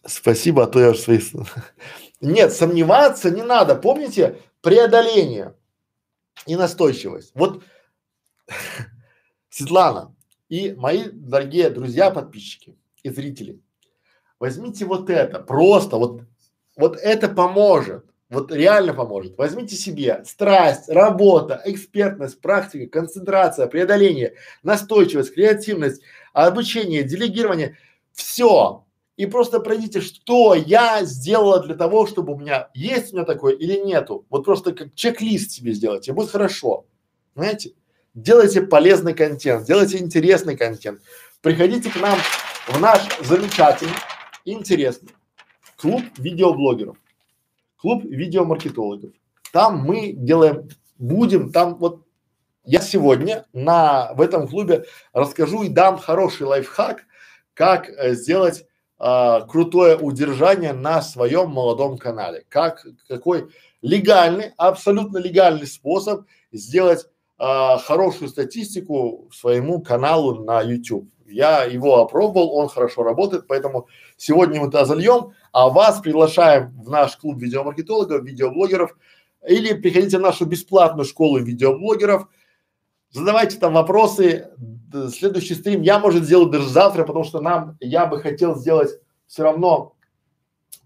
[0.05, 1.19] Спасибо, а то я свои…
[2.21, 3.75] Нет, сомневаться не надо.
[3.75, 5.55] Помните преодоление
[6.45, 7.31] и настойчивость.
[7.35, 7.63] Вот
[9.49, 10.15] Светлана
[10.49, 13.59] и мои дорогие друзья, подписчики, и зрители.
[14.39, 16.21] Возьмите вот это, просто вот,
[16.75, 19.37] вот это поможет, вот реально поможет.
[19.37, 26.01] Возьмите себе страсть, работа, экспертность, практика, концентрация, преодоление, настойчивость, креативность,
[26.33, 27.77] обучение, делегирование,
[28.13, 28.85] все.
[29.17, 33.53] И просто пройдите, что я сделала для того, чтобы у меня есть у меня такое
[33.53, 34.25] или нету.
[34.29, 36.85] Вот просто как чек-лист себе сделайте, будет хорошо.
[37.35, 37.73] Знаете?
[38.13, 41.01] Делайте полезный контент, делайте интересный контент.
[41.41, 42.17] Приходите к нам
[42.67, 43.93] в наш замечательный,
[44.45, 45.09] интересный
[45.77, 46.97] клуб видеоблогеров,
[47.77, 49.11] клуб видеомаркетологов.
[49.51, 52.03] Там мы делаем, будем, там вот
[52.63, 57.03] я сегодня на, в этом клубе расскажу и дам хороший лайфхак,
[57.55, 58.65] как э, сделать
[58.99, 62.45] э, крутое удержание на своем молодом канале.
[62.47, 63.49] Как, какой
[63.81, 67.07] легальный, абсолютно легальный способ сделать
[67.39, 71.09] э, хорошую статистику своему каналу на YouTube.
[71.31, 73.87] Я его опробовал, он хорошо работает, поэтому
[74.17, 78.95] сегодня мы это зальем, а вас приглашаем в наш клуб видеомаркетологов, видеоблогеров
[79.47, 82.27] или приходите в нашу бесплатную школу видеоблогеров.
[83.11, 84.49] задавайте там вопросы.
[85.09, 88.91] Следующий стрим я, может, сделаю даже завтра, потому что нам, я бы хотел сделать
[89.25, 89.95] все равно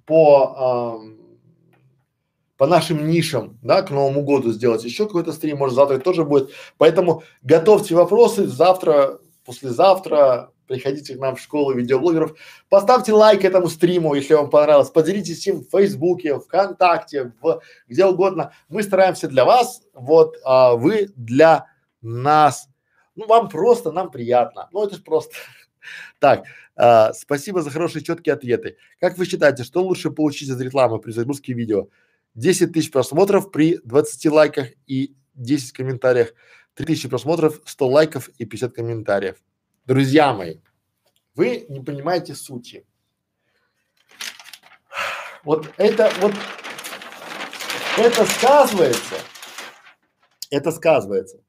[0.06, 1.26] по, э,
[2.58, 6.52] по нашим нишам, да, к Новому году сделать еще какой-то стрим, может, завтра тоже будет.
[6.78, 12.38] Поэтому готовьте вопросы, завтра, послезавтра, приходите к нам в школу видеоблогеров,
[12.70, 18.52] поставьте лайк этому стриму, если вам понравилось, поделитесь им в Фейсбуке, ВКонтакте, в где угодно.
[18.68, 21.68] Мы стараемся для вас, вот, а вы для
[22.02, 22.68] нас.
[23.16, 24.68] Ну, вам просто, нам приятно.
[24.72, 25.36] Ну, это же просто.
[26.18, 26.46] Так,
[26.76, 28.78] а, спасибо за хорошие четкие ответы.
[29.00, 31.90] Как вы считаете, что лучше получить от рекламы при загрузке видео?
[32.34, 36.34] 10 тысяч просмотров при 20 лайках и 10 комментариях,
[36.76, 39.42] 3000 просмотров, 100 лайков и 50 комментариев.
[39.86, 40.60] Друзья мои,
[41.34, 42.86] вы не понимаете сути.
[45.44, 46.34] Вот это вот
[47.98, 49.16] это сказывается,
[50.50, 51.42] это сказывается.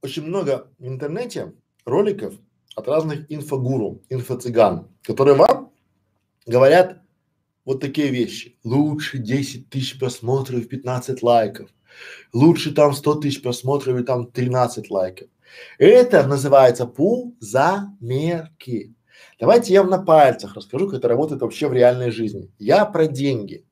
[0.00, 1.54] Очень много в интернете
[1.84, 2.34] роликов
[2.74, 5.72] от разных инфогуру, инфо-цыган, которые вам
[6.46, 7.01] говорят
[7.64, 8.56] вот такие вещи.
[8.64, 11.70] Лучше 10 тысяч просмотров, 15 лайков.
[12.32, 15.28] Лучше там 100 тысяч просмотров и там 13 лайков.
[15.78, 18.94] Это называется пул-замерки.
[19.38, 22.50] Давайте я вам на пальцах расскажу, как это работает вообще в реальной жизни.
[22.58, 23.64] Я про деньги.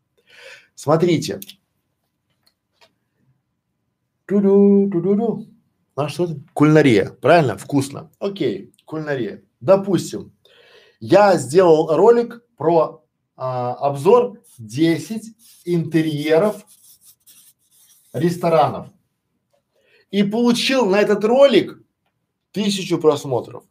[0.75, 1.41] Смотрите.
[4.27, 5.47] Ту-ду, ту-ду-ду.
[5.97, 6.41] А что это?
[6.55, 7.57] Кулинария, правильно?
[7.57, 8.11] Вкусно.
[8.19, 9.43] Окей, кулинария.
[9.61, 10.33] Допустим,
[11.01, 13.05] я сделал ролик про
[13.43, 15.35] а, обзор 10
[15.65, 16.63] интерьеров
[18.13, 18.89] ресторанов
[20.11, 21.83] и получил на этот ролик
[22.53, 23.65] тысячу просмотров.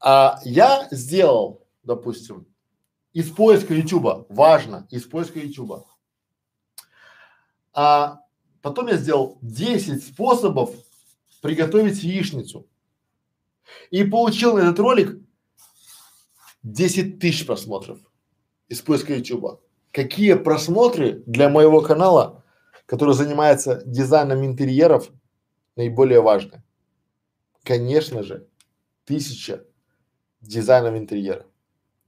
[0.00, 2.46] А я сделал, допустим,
[3.12, 5.84] из поиска Ютуба, важно, из поиска Ютуба.
[7.74, 8.20] А
[8.62, 10.74] потом я сделал 10 способов
[11.42, 12.66] приготовить яичницу.
[13.90, 15.18] И получил на этот ролик
[16.64, 17.98] 10 тысяч просмотров
[18.68, 19.60] из поиска Ютуба.
[19.92, 22.42] Какие просмотры для моего канала,
[22.86, 25.10] который занимается дизайном интерьеров,
[25.76, 26.62] наиболее важны?
[27.62, 28.48] Конечно же,
[29.04, 29.64] тысяча
[30.40, 31.46] дизайнов интерьера.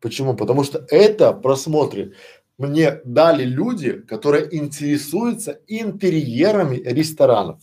[0.00, 0.34] Почему?
[0.34, 2.14] Потому что это просмотры
[2.58, 7.60] мне дали люди, которые интересуются интерьерами ресторанов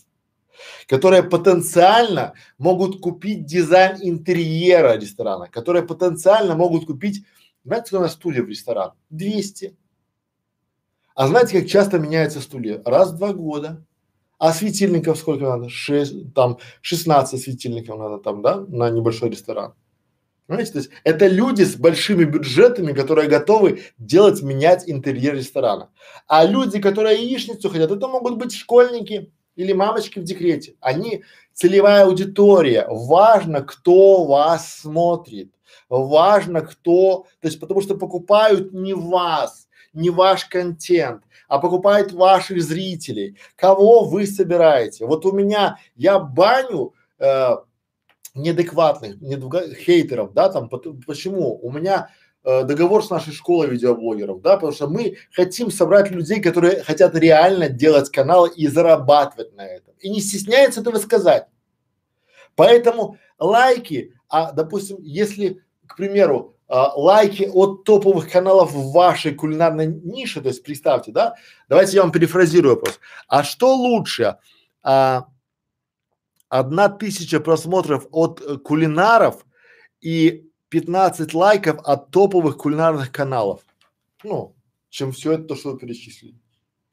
[0.88, 7.26] которые потенциально могут купить дизайн интерьера ресторана, которые потенциально могут купить,
[7.64, 8.92] знаете, сколько у нас стулья в ресторан?
[9.10, 9.76] 200.
[11.16, 12.82] А знаете, как часто меняются стулья?
[12.86, 13.86] Раз в два года.
[14.40, 15.70] А светильников сколько надо?
[15.70, 19.74] Шесть, там, 16 светильников надо там, да, на небольшой ресторан.
[20.48, 25.90] Понимаете, то есть это люди с большими бюджетами, которые готовы делать, менять интерьер ресторана.
[26.28, 31.24] А люди, которые яичницу хотят, это могут быть школьники, или мамочки в декрете, они
[31.54, 32.88] целевая аудитория.
[32.90, 35.52] Важно, кто вас смотрит.
[35.90, 42.62] Важно, кто, то есть потому что покупают не вас, не ваш контент, а покупают ваших
[42.64, 43.38] зрителей.
[43.56, 45.06] Кого вы собираете?
[45.06, 47.56] Вот у меня, я баню э,
[48.34, 51.60] неадекватных, недвга, хейтеров, да, там, почему?
[51.62, 52.10] У меня
[52.44, 57.16] э, договор с нашей школой видеоблогеров, да, потому что мы хотим собрать людей, которые хотят
[57.16, 59.94] реально делать каналы и зарабатывать на этом.
[60.00, 61.48] И не стесняются этого сказать.
[62.56, 69.88] Поэтому лайки, а допустим, если, к примеру, а, лайки от топовых каналов в вашей кулинарной
[69.88, 71.36] нише, то есть представьте, да,
[71.70, 73.00] давайте я вам перефразирую вопрос.
[73.28, 74.38] А что лучше,
[74.82, 75.28] а,
[76.50, 79.46] одна тысяча просмотров от э, кулинаров
[80.02, 83.62] и 15 лайков от топовых кулинарных каналов.
[84.24, 84.56] Ну,
[84.90, 86.34] чем все это то, что вы перечислили.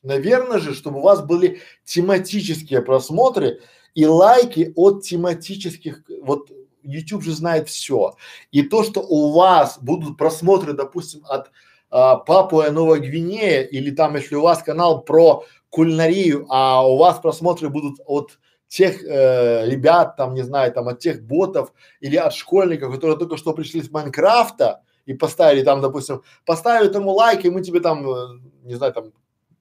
[0.02, 3.62] Наверное же, чтобы у вас были тематические просмотры
[3.94, 6.51] и лайки от тематических, вот
[6.82, 8.16] YouTube же знает все.
[8.51, 11.51] И то, что у вас будут просмотры, допустим, от
[11.89, 17.19] а, Папуа Новая Гвинея или там, если у вас канал про кулинарию, а у вас
[17.19, 18.39] просмотры будут от
[18.70, 23.36] тех э, ребят, там, не знаю, там, от тех ботов или от школьников, которые только
[23.36, 28.09] что пришли с Майнкрафта и поставили там, допустим, поставили этому лайк, и мы тебе там,
[28.09, 29.12] э, не знаю, там,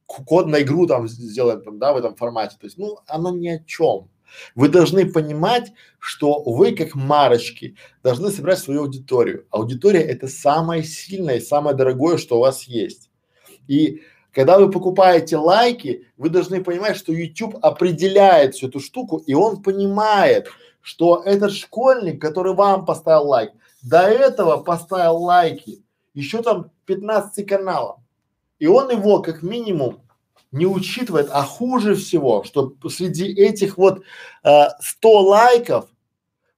[0.06, 2.56] код на игру там сделаем, там, да, в этом формате.
[2.60, 4.10] То есть, ну, оно ни о чем.
[4.54, 9.48] Вы должны понимать, что вы как марочки должны собирать свою аудиторию.
[9.50, 13.10] Аудитория это самое сильное и самое дорогое, что у вас есть.
[13.68, 19.34] И когда вы покупаете лайки, вы должны понимать, что YouTube определяет всю эту штуку, и
[19.34, 20.50] он понимает,
[20.82, 23.52] что этот школьник, который вам поставил лайк,
[23.82, 25.84] до этого поставил лайки
[26.14, 28.04] еще там 15 каналам.
[28.60, 30.02] И он его как минимум
[30.52, 34.04] не учитывает, а хуже всего, что среди этих вот
[34.44, 35.90] э, 100 лайков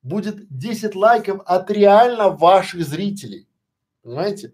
[0.02, 3.48] будет 10 лайков от реально ваших зрителей.
[4.02, 4.54] Понимаете?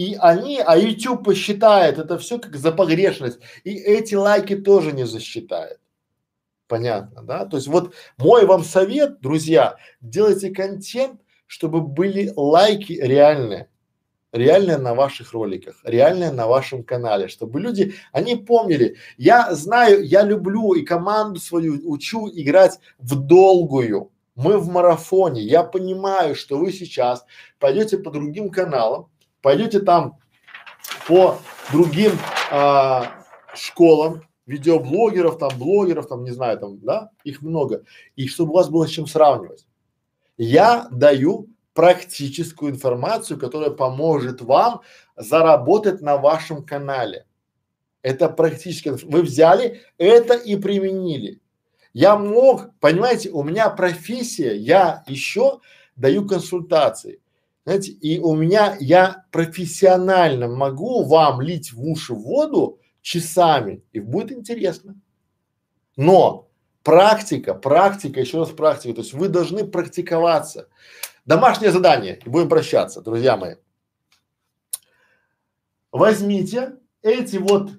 [0.00, 3.38] И они, а YouTube посчитает это все как за погрешность.
[3.64, 5.78] И эти лайки тоже не засчитает.
[6.68, 7.44] Понятно, да?
[7.44, 13.68] То есть вот мой вам совет, друзья, делайте контент, чтобы были лайки реальные
[14.32, 20.22] реальное на ваших роликах, реальное на вашем канале, чтобы люди, они помнили, я знаю, я
[20.22, 24.10] люблю и команду свою учу играть в долгую.
[24.34, 25.42] Мы в марафоне.
[25.42, 27.26] Я понимаю, что вы сейчас
[27.58, 29.10] пойдете по другим каналам,
[29.42, 30.18] пойдете там
[31.06, 31.38] по
[31.72, 32.12] другим
[32.50, 37.84] а, школам, видеоблогеров, там, блогеров, там, не знаю, там, да, их много.
[38.16, 39.66] И чтобы у вас было с чем сравнивать.
[40.36, 44.80] Я даю практическую информацию, которая поможет вам
[45.16, 47.26] заработать на вашем канале.
[48.02, 51.40] Это практически, вы взяли это и применили.
[51.92, 55.60] Я мог, понимаете, у меня профессия, я еще
[55.96, 57.20] даю консультации.
[57.64, 64.32] Знаете, и у меня, я профессионально могу вам лить в уши воду часами, и будет
[64.32, 64.98] интересно.
[65.96, 66.48] Но
[66.82, 70.68] практика, практика, еще раз практика, то есть вы должны практиковаться.
[71.26, 73.56] Домашнее задание, и будем прощаться, друзья мои.
[75.92, 77.72] Возьмите эти вот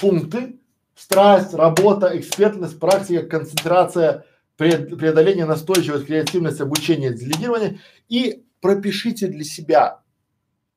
[0.00, 0.58] пункты,
[0.94, 4.24] страсть, работа, экспертность, практика, концентрация,
[4.58, 10.02] преодоление, настойчивость, креативность, обучение, делегирование и пропишите для себя,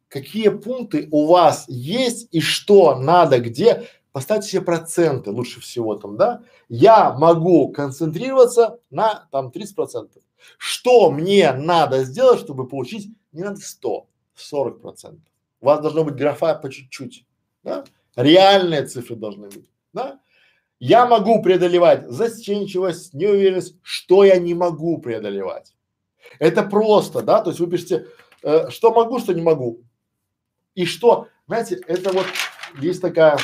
[0.07, 3.87] какие пункты у вас есть и что надо где.
[4.11, 6.43] Поставьте себе проценты лучше всего там, да.
[6.69, 10.21] Я могу концентрироваться на там 30 процентов.
[10.57, 15.25] Что мне надо сделать, чтобы получить, не надо 100, 40 процентов.
[15.59, 17.25] У вас должно быть графа по чуть-чуть,
[17.63, 17.83] да?
[18.15, 20.19] Реальные цифры должны быть, да?
[20.81, 25.75] Я могу преодолевать застенчивость, неуверенность, что я не могу преодолевать.
[26.39, 28.07] Это просто, да, то есть вы пишете,
[28.41, 29.83] э, что могу, что не могу.
[30.73, 32.25] И что, знаете, это вот
[32.79, 33.37] есть такая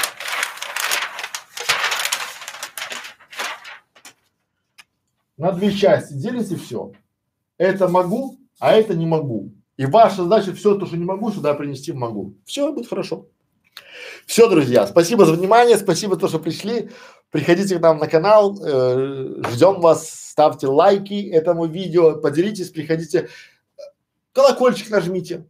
[5.38, 6.92] на две части делите все.
[7.60, 9.54] Это могу, а это не могу.
[9.78, 12.34] И ваша задача все то, что не могу, сюда принести могу.
[12.46, 13.28] Все будет хорошо.
[14.26, 16.90] Все, друзья, спасибо за внимание, спасибо то, что пришли.
[17.32, 23.28] Приходите к нам на канал, э, ждем вас, ставьте лайки этому видео, поделитесь, приходите,
[24.32, 25.46] колокольчик нажмите,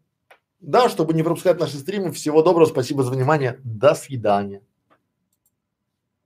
[0.60, 2.12] да, чтобы не пропускать наши стримы.
[2.12, 4.62] Всего доброго, спасибо за внимание, до свидания.